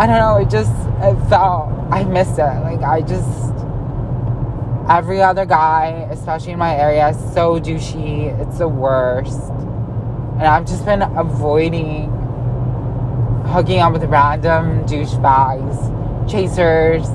I 0.00 0.06
don't 0.06 0.16
know, 0.16 0.36
it 0.36 0.48
just 0.48 0.72
it 1.00 1.28
felt 1.28 1.70
I 1.90 2.04
missed 2.04 2.38
it. 2.38 2.60
Like 2.62 2.82
I 2.82 3.02
just 3.02 3.54
every 4.92 5.22
other 5.22 5.46
guy, 5.46 6.06
especially 6.10 6.52
in 6.52 6.58
my 6.58 6.76
area, 6.76 7.08
is 7.08 7.16
so 7.32 7.58
douchey. 7.58 8.38
It's 8.40 8.58
the 8.58 8.68
worst. 8.68 9.40
And 10.38 10.42
I've 10.42 10.66
just 10.66 10.84
been 10.84 11.00
avoiding 11.00 12.10
hooking 13.46 13.80
up 13.80 13.94
with 13.94 14.04
random 14.04 14.84
douchebags, 14.84 16.30
chasers, 16.30 17.08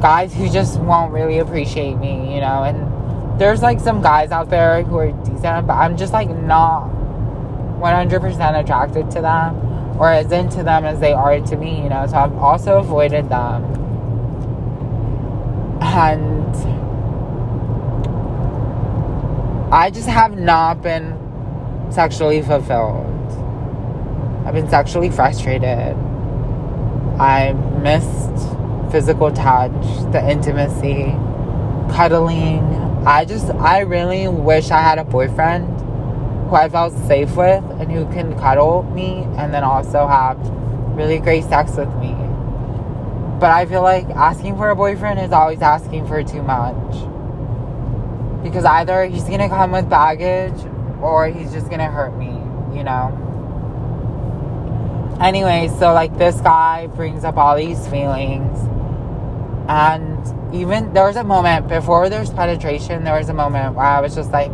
guys 0.00 0.32
who 0.32 0.48
just 0.48 0.78
won't 0.80 1.12
really 1.12 1.38
appreciate 1.38 1.94
me, 1.96 2.32
you 2.32 2.40
know. 2.40 2.62
And 2.62 3.40
there's 3.40 3.62
like 3.62 3.80
some 3.80 4.00
guys 4.00 4.30
out 4.30 4.48
there 4.48 4.84
who 4.84 4.96
are 4.98 5.10
decent, 5.24 5.66
but 5.66 5.74
I'm 5.74 5.96
just 5.96 6.12
like 6.12 6.28
not 6.28 6.88
100% 7.80 8.60
attracted 8.60 9.10
to 9.10 9.20
them 9.20 9.56
or 9.98 10.12
as 10.12 10.30
into 10.30 10.62
them 10.62 10.84
as 10.84 11.00
they 11.00 11.12
are 11.12 11.40
to 11.40 11.56
me, 11.56 11.82
you 11.82 11.88
know. 11.88 12.06
So 12.06 12.16
I've 12.16 12.36
also 12.36 12.78
avoided 12.78 13.28
them. 13.28 13.85
And 15.96 16.54
I 19.72 19.90
just 19.90 20.06
have 20.08 20.36
not 20.36 20.82
been 20.82 21.16
sexually 21.90 22.42
fulfilled. 22.42 23.06
I've 24.44 24.52
been 24.52 24.68
sexually 24.68 25.08
frustrated. 25.08 25.96
I 27.18 27.54
missed 27.80 28.92
physical 28.92 29.32
touch, 29.32 29.72
the 30.12 30.22
intimacy, 30.30 31.12
cuddling. 31.96 32.62
I 33.06 33.24
just, 33.24 33.48
I 33.52 33.80
really 33.80 34.28
wish 34.28 34.70
I 34.70 34.82
had 34.82 34.98
a 34.98 35.04
boyfriend 35.04 35.66
who 36.50 36.56
I 36.56 36.68
felt 36.68 36.92
safe 37.06 37.34
with 37.36 37.64
and 37.80 37.90
who 37.90 38.04
can 38.12 38.38
cuddle 38.38 38.82
me 38.82 39.26
and 39.38 39.54
then 39.54 39.64
also 39.64 40.06
have 40.06 40.38
really 40.94 41.20
great 41.20 41.44
sex 41.44 41.74
with 41.76 41.94
me. 41.96 42.15
But 43.38 43.50
I 43.50 43.66
feel 43.66 43.82
like 43.82 44.08
asking 44.10 44.56
for 44.56 44.70
a 44.70 44.76
boyfriend 44.76 45.20
is 45.20 45.32
always 45.32 45.60
asking 45.60 46.06
for 46.06 46.22
too 46.22 46.42
much 46.42 46.96
because 48.42 48.64
either 48.64 49.04
he's 49.04 49.24
gonna 49.24 49.48
come 49.48 49.72
with 49.72 49.90
baggage 49.90 50.58
or 51.02 51.28
he's 51.28 51.52
just 51.52 51.68
gonna 51.68 51.90
hurt 51.90 52.16
me, 52.16 52.32
you 52.76 52.82
know. 52.82 53.12
Anyway, 55.20 55.68
so 55.78 55.92
like 55.92 56.16
this 56.16 56.40
guy 56.40 56.86
brings 56.86 57.24
up 57.24 57.36
all 57.36 57.56
these 57.56 57.86
feelings, 57.88 58.58
and 59.68 60.54
even 60.54 60.92
there 60.92 61.04
was 61.04 61.16
a 61.16 61.24
moment 61.24 61.68
before 61.68 62.08
there's 62.08 62.30
penetration, 62.30 63.04
there 63.04 63.18
was 63.18 63.28
a 63.28 63.34
moment 63.34 63.74
where 63.74 63.86
I 63.86 64.00
was 64.00 64.14
just 64.14 64.30
like, 64.30 64.50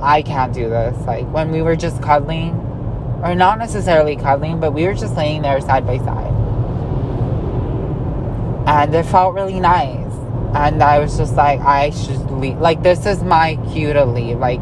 I 0.00 0.22
can't 0.22 0.52
do 0.52 0.68
this. 0.68 0.96
Like 1.06 1.26
when 1.32 1.50
we 1.50 1.62
were 1.62 1.76
just 1.76 2.02
cuddling, 2.02 2.54
or 3.22 3.34
not 3.34 3.58
necessarily 3.58 4.16
cuddling, 4.16 4.60
but 4.60 4.72
we 4.72 4.84
were 4.84 4.94
just 4.94 5.16
laying 5.16 5.42
there 5.42 5.60
side 5.60 5.86
by 5.86 5.98
side. 5.98 6.27
And 8.68 8.94
it 8.94 9.06
felt 9.06 9.34
really 9.34 9.58
nice 9.58 10.12
and 10.54 10.82
I 10.82 10.98
was 10.98 11.16
just 11.16 11.34
like, 11.34 11.60
I 11.60 11.90
should 11.90 12.30
leave. 12.30 12.58
Like, 12.58 12.82
this 12.82 13.06
is 13.06 13.22
my 13.22 13.58
cue 13.72 13.92
to 13.92 14.04
leave. 14.04 14.38
Like, 14.38 14.60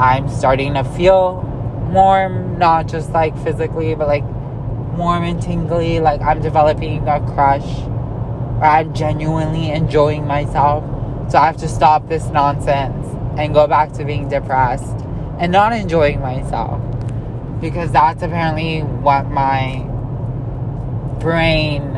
I'm 0.00 0.28
starting 0.28 0.74
to 0.74 0.84
feel 0.84 1.42
warm, 1.92 2.58
not 2.58 2.88
just 2.88 3.10
like 3.10 3.36
physically, 3.44 3.94
but 3.94 4.08
like 4.08 4.24
warm 4.96 5.24
and 5.24 5.42
tingly. 5.42 6.00
Like 6.00 6.22
I'm 6.22 6.40
developing 6.40 7.06
a 7.06 7.20
crush. 7.34 7.68
I'm 8.62 8.94
genuinely 8.94 9.70
enjoying 9.70 10.26
myself. 10.26 10.84
So 11.30 11.38
I 11.38 11.46
have 11.46 11.58
to 11.58 11.68
stop 11.68 12.08
this 12.08 12.26
nonsense 12.28 13.06
and 13.38 13.52
go 13.54 13.66
back 13.66 13.92
to 13.92 14.04
being 14.04 14.28
depressed 14.28 14.96
and 15.38 15.52
not 15.52 15.72
enjoying 15.72 16.20
myself. 16.20 16.80
Because 17.60 17.92
that's 17.92 18.22
apparently 18.22 18.80
what 18.80 19.28
my 19.28 19.86
brain 21.20 21.89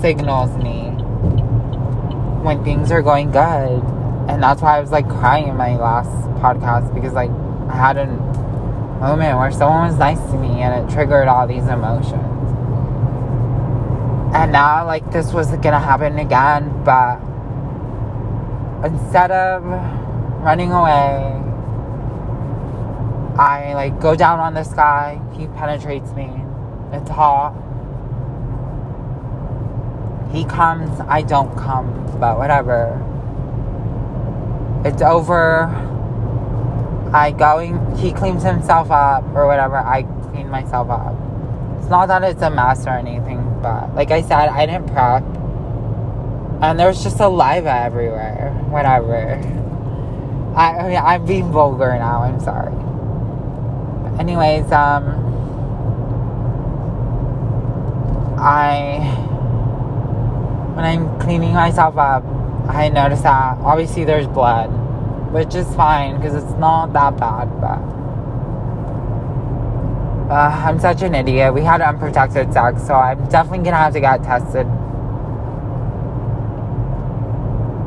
signals 0.00 0.56
me 0.56 0.90
when 2.44 2.62
things 2.64 2.90
are 2.90 3.02
going 3.02 3.30
good. 3.30 3.82
And 4.28 4.42
that's 4.42 4.62
why 4.62 4.76
I 4.76 4.80
was 4.80 4.90
like 4.90 5.08
crying 5.08 5.48
in 5.48 5.56
my 5.56 5.76
last 5.76 6.10
podcast 6.40 6.94
because 6.94 7.12
like 7.12 7.30
I 7.70 7.76
had 7.76 7.96
a 7.96 8.02
oh, 8.02 8.98
moment 9.00 9.38
where 9.38 9.50
someone 9.50 9.88
was 9.88 9.98
nice 9.98 10.20
to 10.30 10.38
me 10.38 10.62
and 10.62 10.88
it 10.88 10.92
triggered 10.92 11.28
all 11.28 11.46
these 11.46 11.66
emotions. 11.66 12.22
And 14.34 14.52
now 14.52 14.84
like 14.86 15.10
this 15.12 15.32
was 15.32 15.50
gonna 15.56 15.80
happen 15.80 16.18
again, 16.18 16.84
but 16.84 17.20
instead 18.84 19.30
of 19.30 19.64
running 20.42 20.72
away, 20.72 21.42
I 23.38 23.74
like 23.74 24.00
go 24.00 24.14
down 24.14 24.40
on 24.40 24.54
this 24.54 24.72
guy, 24.72 25.20
he 25.34 25.46
penetrates 25.48 26.12
me. 26.12 26.30
It's 26.92 27.10
hot. 27.10 27.54
He 30.32 30.44
comes, 30.44 31.00
I 31.08 31.22
don't 31.22 31.56
come, 31.56 32.18
but 32.18 32.38
whatever. 32.38 33.02
It's 34.84 35.02
over. 35.02 35.64
I 37.12 37.30
going 37.30 37.96
he 37.96 38.12
cleans 38.12 38.42
himself 38.42 38.90
up 38.90 39.24
or 39.34 39.46
whatever, 39.46 39.76
I 39.76 40.02
clean 40.30 40.48
myself 40.50 40.90
up. 40.90 41.14
It's 41.78 41.88
not 41.88 42.06
that 42.06 42.22
it's 42.24 42.42
a 42.42 42.50
mess 42.50 42.86
or 42.86 42.90
anything, 42.90 43.42
but 43.62 43.94
like 43.94 44.10
I 44.10 44.22
said, 44.22 44.48
I 44.48 44.66
didn't 44.66 44.88
prep. 44.88 45.22
And 46.62 46.78
there's 46.78 47.02
just 47.02 47.16
saliva 47.16 47.70
everywhere. 47.70 48.50
Whatever. 48.68 49.40
I, 50.56 50.78
I 50.78 50.88
mean, 50.88 50.98
I'm 50.98 51.26
being 51.26 51.52
vulgar 51.52 51.96
now, 51.98 52.22
I'm 52.22 52.40
sorry. 52.40 52.74
Anyways, 54.18 54.70
um 54.72 55.22
I 58.38 59.25
when 60.76 60.84
I'm 60.84 61.18
cleaning 61.18 61.54
myself 61.54 61.96
up, 61.96 62.22
I 62.68 62.90
notice 62.90 63.22
that 63.22 63.56
obviously 63.60 64.04
there's 64.04 64.26
blood, 64.26 64.66
which 65.32 65.54
is 65.54 65.66
fine 65.74 66.16
because 66.16 66.34
it's 66.34 66.52
not 66.58 66.92
that 66.92 67.16
bad, 67.16 67.48
but 67.62 67.80
uh, 70.30 70.62
I'm 70.66 70.78
such 70.78 71.00
an 71.00 71.14
idiot. 71.14 71.54
We 71.54 71.62
had 71.62 71.80
unprotected 71.80 72.52
sex, 72.52 72.86
so 72.86 72.92
I'm 72.92 73.26
definitely 73.30 73.64
gonna 73.64 73.78
have 73.78 73.94
to 73.94 74.00
get 74.00 74.22
tested. 74.22 74.66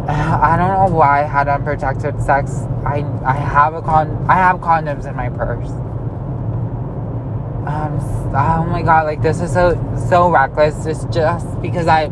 I 0.10 0.58
don't 0.58 0.73
know 0.73 0.95
why 0.97 1.25
I 1.25 1.28
had 1.28 1.47
unprotected 1.47 2.19
sex. 2.23 2.63
I 2.88 3.06
I 3.23 3.34
have 3.34 3.75
a 3.75 3.84
con 3.84 4.25
I 4.28 4.34
have 4.34 4.62
condoms 4.62 5.08
in 5.08 5.15
my 5.15 5.30
purse. 5.30 5.69
Um, 7.69 7.99
oh 8.34 8.65
my 8.67 8.82
god, 8.82 9.04
like 9.06 9.21
this 9.21 9.41
is 9.41 9.54
so 9.54 9.78
so 10.10 10.32
reckless. 10.32 10.88
It's 10.88 11.06
just 11.13 11.62
because 11.62 11.86
I 11.86 12.10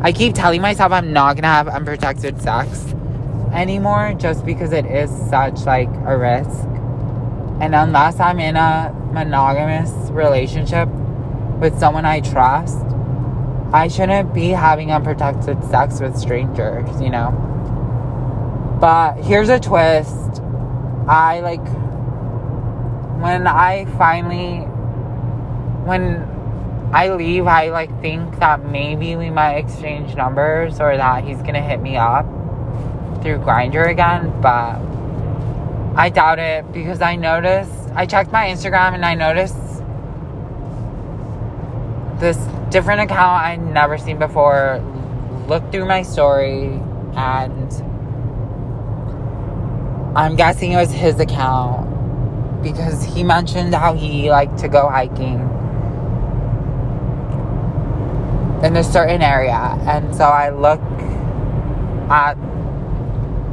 I 0.00 0.12
keep 0.12 0.34
telling 0.34 0.62
myself 0.62 0.92
I'm 0.92 1.12
not 1.12 1.34
gonna 1.34 1.48
have 1.48 1.66
unprotected 1.66 2.40
sex 2.40 2.94
anymore 3.52 4.14
just 4.16 4.46
because 4.46 4.72
it 4.72 4.86
is 4.86 5.10
such 5.28 5.64
like 5.64 5.88
a 6.06 6.16
risk. 6.16 6.66
And 7.60 7.74
unless 7.74 8.20
I'm 8.20 8.38
in 8.38 8.56
a 8.56 8.94
monogamous 9.12 9.90
relationship 10.10 10.88
with 11.58 11.76
someone 11.80 12.04
I 12.04 12.20
trust, 12.20 12.84
I 13.72 13.88
shouldn't 13.88 14.32
be 14.32 14.50
having 14.50 14.92
unprotected 14.92 15.62
sex 15.64 16.00
with 16.00 16.16
strangers, 16.16 17.00
you 17.00 17.10
know? 17.10 17.32
But 18.80 19.16
here's 19.16 19.48
a 19.48 19.58
twist. 19.58 20.40
I 21.08 21.40
like 21.40 21.66
when 23.20 23.48
I 23.48 23.86
finally 23.98 24.60
when 25.84 26.37
I 26.92 27.10
leave, 27.10 27.46
I 27.46 27.68
like 27.68 28.00
think 28.00 28.38
that 28.38 28.64
maybe 28.64 29.14
we 29.14 29.28
might 29.28 29.56
exchange 29.56 30.14
numbers 30.14 30.80
or 30.80 30.96
that 30.96 31.22
he's 31.22 31.36
gonna 31.42 31.60
hit 31.60 31.80
me 31.82 31.96
up 31.96 32.24
through 33.22 33.38
Grindr 33.38 33.90
again, 33.90 34.32
but 34.40 34.80
I 35.94 36.08
doubt 36.08 36.38
it 36.38 36.72
because 36.72 37.02
I 37.02 37.16
noticed 37.16 37.72
I 37.94 38.06
checked 38.06 38.32
my 38.32 38.46
Instagram 38.46 38.94
and 38.94 39.04
I 39.04 39.14
noticed 39.14 39.56
this 42.20 42.38
different 42.70 43.02
account 43.02 43.44
I'd 43.44 43.60
never 43.60 43.98
seen 43.98 44.18
before. 44.18 44.82
Looked 45.46 45.72
through 45.72 45.86
my 45.86 46.02
story 46.02 46.80
and 47.16 47.72
I'm 50.16 50.36
guessing 50.36 50.72
it 50.72 50.76
was 50.76 50.92
his 50.92 51.20
account 51.20 52.62
because 52.62 53.02
he 53.04 53.22
mentioned 53.22 53.74
how 53.74 53.94
he 53.94 54.30
liked 54.30 54.58
to 54.58 54.68
go 54.68 54.88
hiking 54.88 55.48
in 58.62 58.76
a 58.76 58.84
certain 58.84 59.22
area. 59.22 59.78
And 59.86 60.14
so 60.14 60.24
I 60.24 60.50
look 60.50 60.80
at 62.10 62.34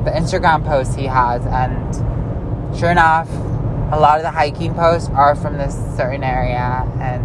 the 0.04 0.12
Instagram 0.12 0.66
posts 0.66 0.96
he 0.96 1.06
has, 1.06 1.46
and 1.46 1.96
sure 2.78 2.92
enough, 2.92 3.30
a 3.92 4.00
lot 4.00 4.18
of 4.18 4.24
the 4.24 4.32
hiking 4.32 4.74
posts 4.74 5.10
are 5.10 5.36
from 5.36 5.58
this 5.58 5.76
certain 5.96 6.24
area. 6.24 6.84
And 7.00 7.24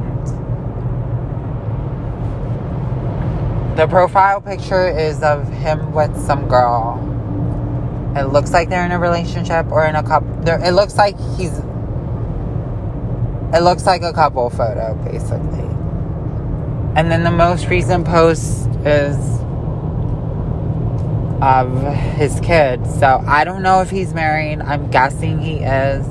the 3.77 3.87
profile 3.87 4.41
picture 4.41 4.89
is 4.89 5.23
of 5.23 5.49
him 5.49 5.93
with 5.93 6.17
some 6.21 6.49
girl. 6.49 6.99
It 8.17 8.25
looks 8.25 8.53
like 8.53 8.69
they're 8.69 8.85
in 8.85 8.93
a 8.93 8.99
relationship 8.99 9.71
or 9.71 9.87
in 9.87 9.95
a 9.95 10.03
couple. 10.03 10.29
It 10.47 10.73
looks 10.73 10.97
like 10.97 11.17
he's. 11.37 11.57
It 13.53 13.63
looks 13.63 13.87
like 13.87 14.03
a 14.03 14.13
couple 14.13 14.51
photo, 14.51 14.95
basically. 15.05 15.69
And 16.97 17.11
then 17.11 17.23
the 17.23 17.31
most 17.31 17.69
recent 17.69 18.05
post 18.05 18.69
is 18.85 19.17
of 21.41 21.83
his 22.17 22.41
kid. 22.41 22.85
So 22.87 23.23
I 23.27 23.45
don't 23.45 23.63
know 23.63 23.81
if 23.81 23.91
he's 23.91 24.13
married. 24.13 24.61
I'm 24.61 24.91
guessing 24.91 25.39
he 25.39 25.59
is. 25.59 26.07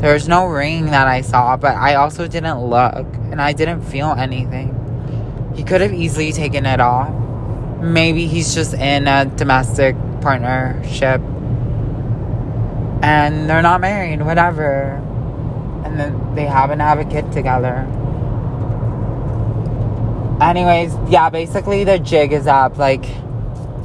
There's 0.00 0.28
no 0.28 0.46
ring 0.46 0.86
that 0.86 1.08
I 1.08 1.22
saw, 1.22 1.56
but 1.56 1.74
I 1.74 1.96
also 1.96 2.28
didn't 2.28 2.60
look 2.60 3.06
and 3.30 3.42
I 3.42 3.52
didn't 3.52 3.82
feel 3.82 4.12
anything. 4.12 5.52
He 5.56 5.64
could 5.64 5.80
have 5.80 5.92
easily 5.92 6.30
taken 6.30 6.64
it 6.64 6.80
off. 6.80 7.12
Maybe 7.80 8.28
he's 8.28 8.54
just 8.54 8.74
in 8.74 9.08
a 9.08 9.24
domestic 9.24 9.96
partnership 10.20 11.20
and 13.02 13.50
they're 13.50 13.62
not 13.62 13.80
married, 13.80 14.22
whatever. 14.22 15.02
And 15.84 15.98
then 15.98 16.34
they 16.36 16.44
happen 16.46 16.78
to 16.78 16.84
have 16.84 17.00
a 17.00 17.04
kid 17.04 17.32
together 17.32 17.86
anyways, 20.40 20.94
yeah, 21.08 21.30
basically 21.30 21.84
the 21.84 21.98
jig 21.98 22.32
is 22.32 22.46
up. 22.46 22.78
Like 22.78 23.04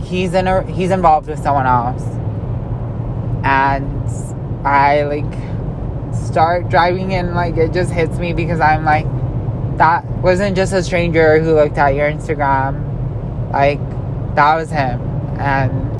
he's 0.02 0.34
in 0.34 0.48
a 0.48 0.64
he's 0.72 0.92
involved 0.92 1.28
with 1.28 1.40
someone 1.40 1.66
else. 1.66 2.04
And 3.46 4.08
I 4.66 5.04
like 5.04 5.26
start 6.14 6.70
driving 6.70 7.12
in 7.12 7.34
like 7.34 7.58
it 7.58 7.74
just 7.74 7.92
hits 7.92 8.18
me 8.18 8.34
because 8.34 8.60
I'm 8.60 8.86
like 8.86 9.06
that 9.78 10.06
wasn't 10.20 10.56
just 10.56 10.72
a 10.74 10.84
stranger 10.84 11.40
who 11.40 11.56
looked 11.56 11.78
at 11.78 11.96
your 11.96 12.10
Instagram. 12.10 13.52
Like 13.52 13.80
that 14.36 14.56
was 14.56 14.70
him. 14.70 15.02
And 15.40 16.00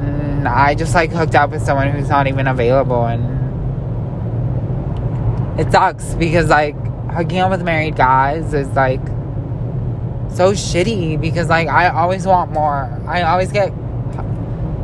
mm, 0.00 0.52
I 0.52 0.74
just 0.74 0.94
like 0.94 1.12
hooked 1.12 1.34
up 1.34 1.50
with 1.50 1.62
someone 1.62 1.88
who's 1.88 2.08
not 2.08 2.26
even 2.26 2.48
available 2.48 3.06
and 3.06 3.40
it 5.60 5.70
sucks 5.70 6.14
because 6.14 6.48
like 6.48 6.76
hooking 7.12 7.38
up 7.38 7.50
with 7.50 7.62
married 7.62 7.96
guys 7.96 8.54
is 8.54 8.68
like 8.68 9.04
so 10.34 10.52
shitty 10.52 11.20
because 11.20 11.48
like 11.48 11.68
I 11.68 11.88
always 11.88 12.26
want 12.26 12.52
more. 12.52 12.90
I 13.06 13.22
always 13.22 13.52
get 13.52 13.72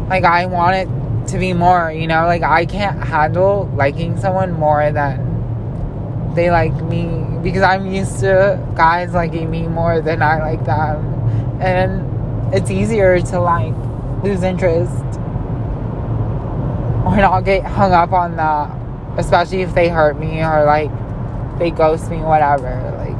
like 0.08 0.24
I 0.24 0.46
want 0.46 0.76
it 0.76 1.28
to 1.28 1.38
be 1.38 1.52
more, 1.52 1.90
you 1.92 2.06
know, 2.06 2.24
like 2.26 2.42
I 2.42 2.66
can't 2.66 3.02
handle 3.02 3.70
liking 3.74 4.18
someone 4.18 4.52
more 4.52 4.90
than 4.92 6.34
they 6.34 6.50
like 6.50 6.74
me 6.84 7.24
because 7.42 7.62
I'm 7.62 7.90
used 7.92 8.20
to 8.20 8.60
guys 8.74 9.12
liking 9.12 9.50
me 9.50 9.66
more 9.66 10.00
than 10.00 10.22
I 10.22 10.38
like 10.38 10.64
them. 10.64 11.60
And 11.60 12.54
it's 12.54 12.70
easier 12.70 13.20
to 13.20 13.40
like 13.40 13.74
lose 14.22 14.42
interest 14.42 14.94
or 17.04 17.16
not 17.16 17.40
get 17.40 17.64
hung 17.64 17.92
up 17.92 18.12
on 18.12 18.36
that, 18.36 18.70
especially 19.18 19.62
if 19.62 19.74
they 19.74 19.88
hurt 19.88 20.18
me 20.18 20.42
or 20.42 20.64
like 20.64 20.90
they 21.58 21.70
ghost 21.70 22.10
me, 22.10 22.18
whatever. 22.18 22.70
Like, 22.98 23.16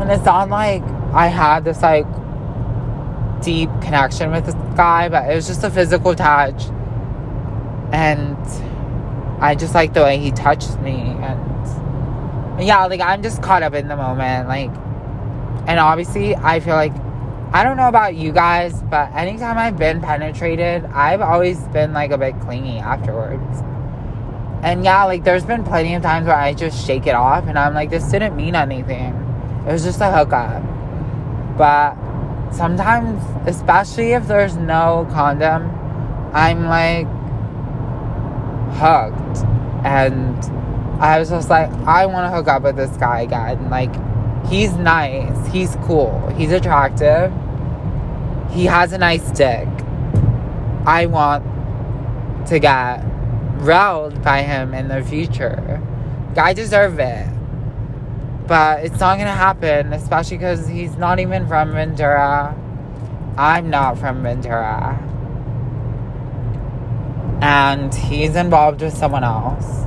and 0.00 0.10
it's 0.10 0.24
not 0.24 0.48
like 0.50 0.82
I 1.12 1.28
had 1.28 1.64
this 1.64 1.82
like 1.82 2.06
deep 3.42 3.70
connection 3.80 4.30
with 4.30 4.46
this 4.46 4.54
guy, 4.76 5.08
but 5.08 5.30
it 5.30 5.34
was 5.34 5.46
just 5.46 5.64
a 5.64 5.70
physical 5.70 6.14
touch. 6.14 6.64
And 7.92 8.36
I 9.40 9.54
just 9.54 9.74
like 9.74 9.94
the 9.94 10.02
way 10.02 10.18
he 10.18 10.30
touched 10.32 10.78
me. 10.80 11.16
And 11.20 12.66
yeah, 12.66 12.86
like 12.86 13.00
I'm 13.00 13.22
just 13.22 13.42
caught 13.42 13.62
up 13.62 13.74
in 13.74 13.88
the 13.88 13.96
moment. 13.96 14.48
Like, 14.48 14.70
and 15.68 15.80
obviously, 15.80 16.34
I 16.36 16.60
feel 16.60 16.74
like 16.74 16.92
I 17.52 17.62
don't 17.64 17.76
know 17.76 17.88
about 17.88 18.16
you 18.16 18.32
guys, 18.32 18.82
but 18.82 19.14
anytime 19.14 19.56
I've 19.56 19.78
been 19.78 20.00
penetrated, 20.00 20.84
I've 20.86 21.20
always 21.20 21.60
been 21.68 21.92
like 21.92 22.10
a 22.10 22.18
bit 22.18 22.38
clingy 22.40 22.78
afterwards. 22.78 23.62
And 24.66 24.84
yeah, 24.84 25.04
like 25.04 25.22
there's 25.22 25.44
been 25.44 25.62
plenty 25.62 25.94
of 25.94 26.02
times 26.02 26.26
where 26.26 26.34
I 26.34 26.52
just 26.52 26.84
shake 26.84 27.06
it 27.06 27.14
off 27.14 27.46
and 27.46 27.56
I'm 27.56 27.72
like, 27.72 27.88
this 27.88 28.10
didn't 28.10 28.34
mean 28.34 28.56
anything. 28.56 29.14
It 29.64 29.70
was 29.70 29.84
just 29.84 30.00
a 30.00 30.10
hookup. 30.10 30.60
But 31.56 31.94
sometimes, 32.52 33.22
especially 33.46 34.14
if 34.14 34.26
there's 34.26 34.56
no 34.56 35.08
condom, 35.12 35.70
I'm 36.34 36.64
like 36.64 37.06
hooked. 38.74 39.46
And 39.86 40.36
I 41.00 41.20
was 41.20 41.30
just 41.30 41.48
like, 41.48 41.70
I 41.86 42.06
want 42.06 42.28
to 42.28 42.36
hook 42.36 42.48
up 42.48 42.64
with 42.64 42.74
this 42.74 42.96
guy 42.96 43.20
again. 43.20 43.70
Like, 43.70 43.94
he's 44.46 44.72
nice, 44.72 45.46
he's 45.46 45.76
cool, 45.84 46.28
he's 46.36 46.50
attractive, 46.50 47.32
he 48.50 48.64
has 48.64 48.92
a 48.92 48.98
nice 48.98 49.30
dick. 49.30 49.68
I 50.84 51.06
want 51.06 51.44
to 52.48 52.58
get 52.58 53.04
railed 53.58 54.22
by 54.22 54.42
him 54.42 54.74
in 54.74 54.88
the 54.88 55.02
future. 55.02 55.80
I 56.36 56.52
deserve 56.52 56.98
it. 56.98 57.26
But 58.46 58.84
it's 58.84 59.00
not 59.00 59.18
gonna 59.18 59.30
happen, 59.32 59.92
especially 59.92 60.36
because 60.36 60.68
he's 60.68 60.96
not 60.96 61.18
even 61.18 61.48
from 61.48 61.72
Ventura. 61.72 62.54
I'm 63.36 63.70
not 63.70 63.98
from 63.98 64.22
Ventura. 64.22 65.02
And 67.42 67.92
he's 67.94 68.36
involved 68.36 68.82
with 68.82 68.96
someone 68.96 69.24
else. 69.24 69.84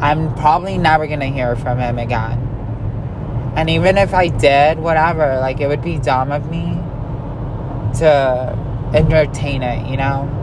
I'm 0.00 0.34
probably 0.36 0.78
never 0.78 1.06
gonna 1.06 1.26
hear 1.26 1.56
from 1.56 1.78
him 1.78 1.98
again. 1.98 2.46
And 3.56 3.68
even 3.68 3.98
if 3.98 4.14
I 4.14 4.28
did, 4.28 4.78
whatever, 4.78 5.38
like 5.40 5.60
it 5.60 5.66
would 5.66 5.82
be 5.82 5.98
dumb 5.98 6.30
of 6.30 6.48
me 6.50 6.78
to 7.98 8.56
entertain 8.94 9.62
it, 9.62 9.88
you 9.88 9.96
know? 9.96 10.39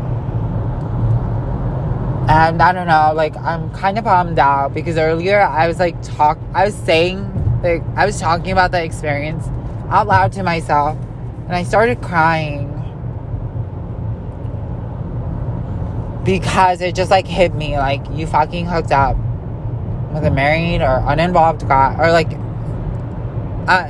And 2.29 2.61
I 2.61 2.73
don't 2.73 2.87
know, 2.87 3.13
like 3.15 3.37
I'm 3.37 3.71
kind 3.71 3.97
of 3.97 4.03
bummed 4.03 4.37
out 4.37 4.73
because 4.73 4.97
earlier 4.97 5.39
I 5.39 5.65
was 5.65 5.79
like 5.79 6.01
talk 6.01 6.37
I 6.53 6.65
was 6.65 6.75
saying 6.75 7.23
like 7.63 7.81
I 7.95 8.05
was 8.05 8.19
talking 8.19 8.51
about 8.51 8.71
the 8.71 8.83
experience 8.83 9.47
out 9.89 10.07
loud 10.07 10.33
to 10.33 10.43
myself 10.43 10.97
and 11.45 11.55
I 11.55 11.63
started 11.63 12.01
crying. 12.01 12.73
Because 16.25 16.81
it 16.81 16.93
just 16.95 17.09
like 17.09 17.25
hit 17.25 17.55
me 17.55 17.77
like 17.77 18.01
you 18.11 18.27
fucking 18.27 18.65
hooked 18.65 18.91
up 18.91 19.15
with 20.13 20.25
a 20.25 20.31
married 20.31 20.81
or 20.81 21.01
uninvolved 21.07 21.65
guy 21.65 21.95
or 21.97 22.11
like 22.11 22.33
uh, 23.69 23.87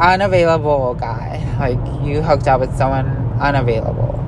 unavailable 0.00 0.94
guy. 0.94 1.44
Like 1.60 2.04
you 2.04 2.22
hooked 2.22 2.48
up 2.48 2.58
with 2.58 2.76
someone 2.76 3.06
unavailable 3.40 4.25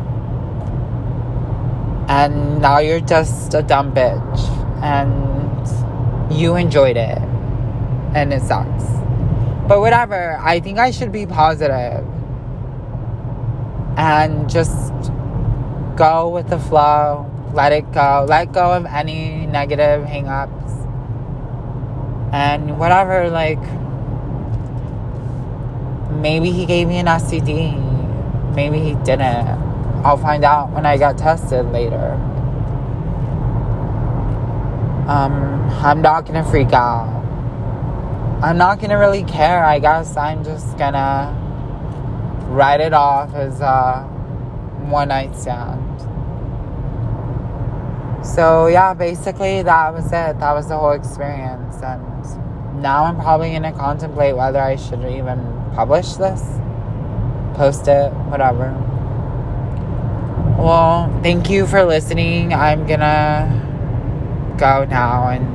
and 2.08 2.62
now 2.62 2.78
you're 2.78 3.00
just 3.00 3.52
a 3.52 3.62
dumb 3.62 3.92
bitch. 3.92 4.40
And 4.82 6.32
you 6.32 6.56
enjoyed 6.56 6.96
it. 6.96 7.18
And 8.14 8.32
it 8.32 8.42
sucks. 8.42 8.84
But 9.68 9.80
whatever. 9.80 10.38
I 10.40 10.60
think 10.60 10.78
i 10.78 10.90
should 10.90 11.12
be 11.12 11.26
positive. 11.26 12.06
And 13.98 14.48
just 14.48 14.92
go 15.96 16.30
with 16.30 16.48
the 16.48 16.58
flow. 16.58 17.30
Let 17.52 17.72
it 17.72 17.92
go. 17.92 18.24
Let 18.26 18.52
go 18.52 18.72
of 18.72 18.86
any 18.86 19.46
negative 19.46 20.06
hangups. 20.06 20.54
And 22.32 22.78
whatever 22.78 23.28
like 23.28 23.60
maybe 26.10 26.50
he 26.50 26.66
gave 26.66 26.88
me 26.88 26.98
an 26.98 27.06
std 27.06 28.54
maybe 28.54 28.80
he 28.80 28.94
didn't 29.04 29.67
I'll 30.08 30.16
find 30.16 30.42
out 30.42 30.70
when 30.70 30.86
I 30.86 30.96
get 30.96 31.18
tested 31.18 31.66
later. 31.66 32.14
Um, 35.06 35.68
I'm 35.84 36.00
not 36.00 36.24
gonna 36.24 36.44
freak 36.44 36.72
out. 36.72 37.08
I'm 38.42 38.56
not 38.56 38.80
gonna 38.80 38.98
really 38.98 39.22
care. 39.24 39.62
I 39.62 39.78
guess 39.78 40.16
I'm 40.16 40.42
just 40.44 40.78
gonna 40.78 41.36
write 42.48 42.80
it 42.80 42.94
off 42.94 43.34
as 43.34 43.60
a 43.60 44.04
one 44.88 45.08
night 45.08 45.36
stand. 45.36 46.00
So 48.24 48.68
yeah, 48.68 48.94
basically 48.94 49.60
that 49.60 49.92
was 49.92 50.06
it. 50.06 50.40
That 50.40 50.54
was 50.54 50.68
the 50.68 50.78
whole 50.78 50.92
experience, 50.92 51.82
and 51.82 52.80
now 52.80 53.04
I'm 53.04 53.16
probably 53.16 53.52
gonna 53.52 53.74
contemplate 53.74 54.34
whether 54.34 54.58
I 54.58 54.76
should 54.76 55.04
even 55.04 55.38
publish 55.74 56.14
this, 56.14 56.42
post 57.58 57.86
it, 57.88 58.10
whatever. 58.30 58.74
Well, 60.58 61.08
thank 61.22 61.48
you 61.48 61.68
for 61.68 61.84
listening. 61.84 62.52
I'm 62.52 62.84
gonna 62.84 63.46
go 64.58 64.84
now 64.86 65.28
and 65.28 65.46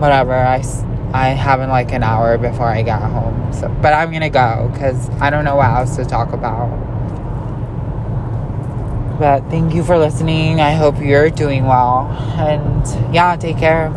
whatever. 0.00 0.34
I, 0.34 0.64
I 1.12 1.28
have 1.28 1.60
in 1.60 1.68
like 1.70 1.92
an 1.92 2.02
hour 2.02 2.38
before 2.38 2.66
I 2.66 2.82
get 2.82 3.00
home. 3.00 3.52
So, 3.52 3.68
but 3.80 3.92
I'm 3.92 4.10
gonna 4.12 4.30
go 4.30 4.68
because 4.72 5.08
I 5.20 5.30
don't 5.30 5.44
know 5.44 5.54
what 5.54 5.70
else 5.70 5.94
to 5.94 6.04
talk 6.04 6.32
about. 6.32 6.68
But 9.20 9.48
thank 9.48 9.72
you 9.72 9.84
for 9.84 9.96
listening. 9.96 10.60
I 10.60 10.72
hope 10.72 11.00
you're 11.00 11.30
doing 11.30 11.66
well. 11.66 12.08
And 12.36 13.14
yeah, 13.14 13.36
take 13.36 13.58
care. 13.58 13.90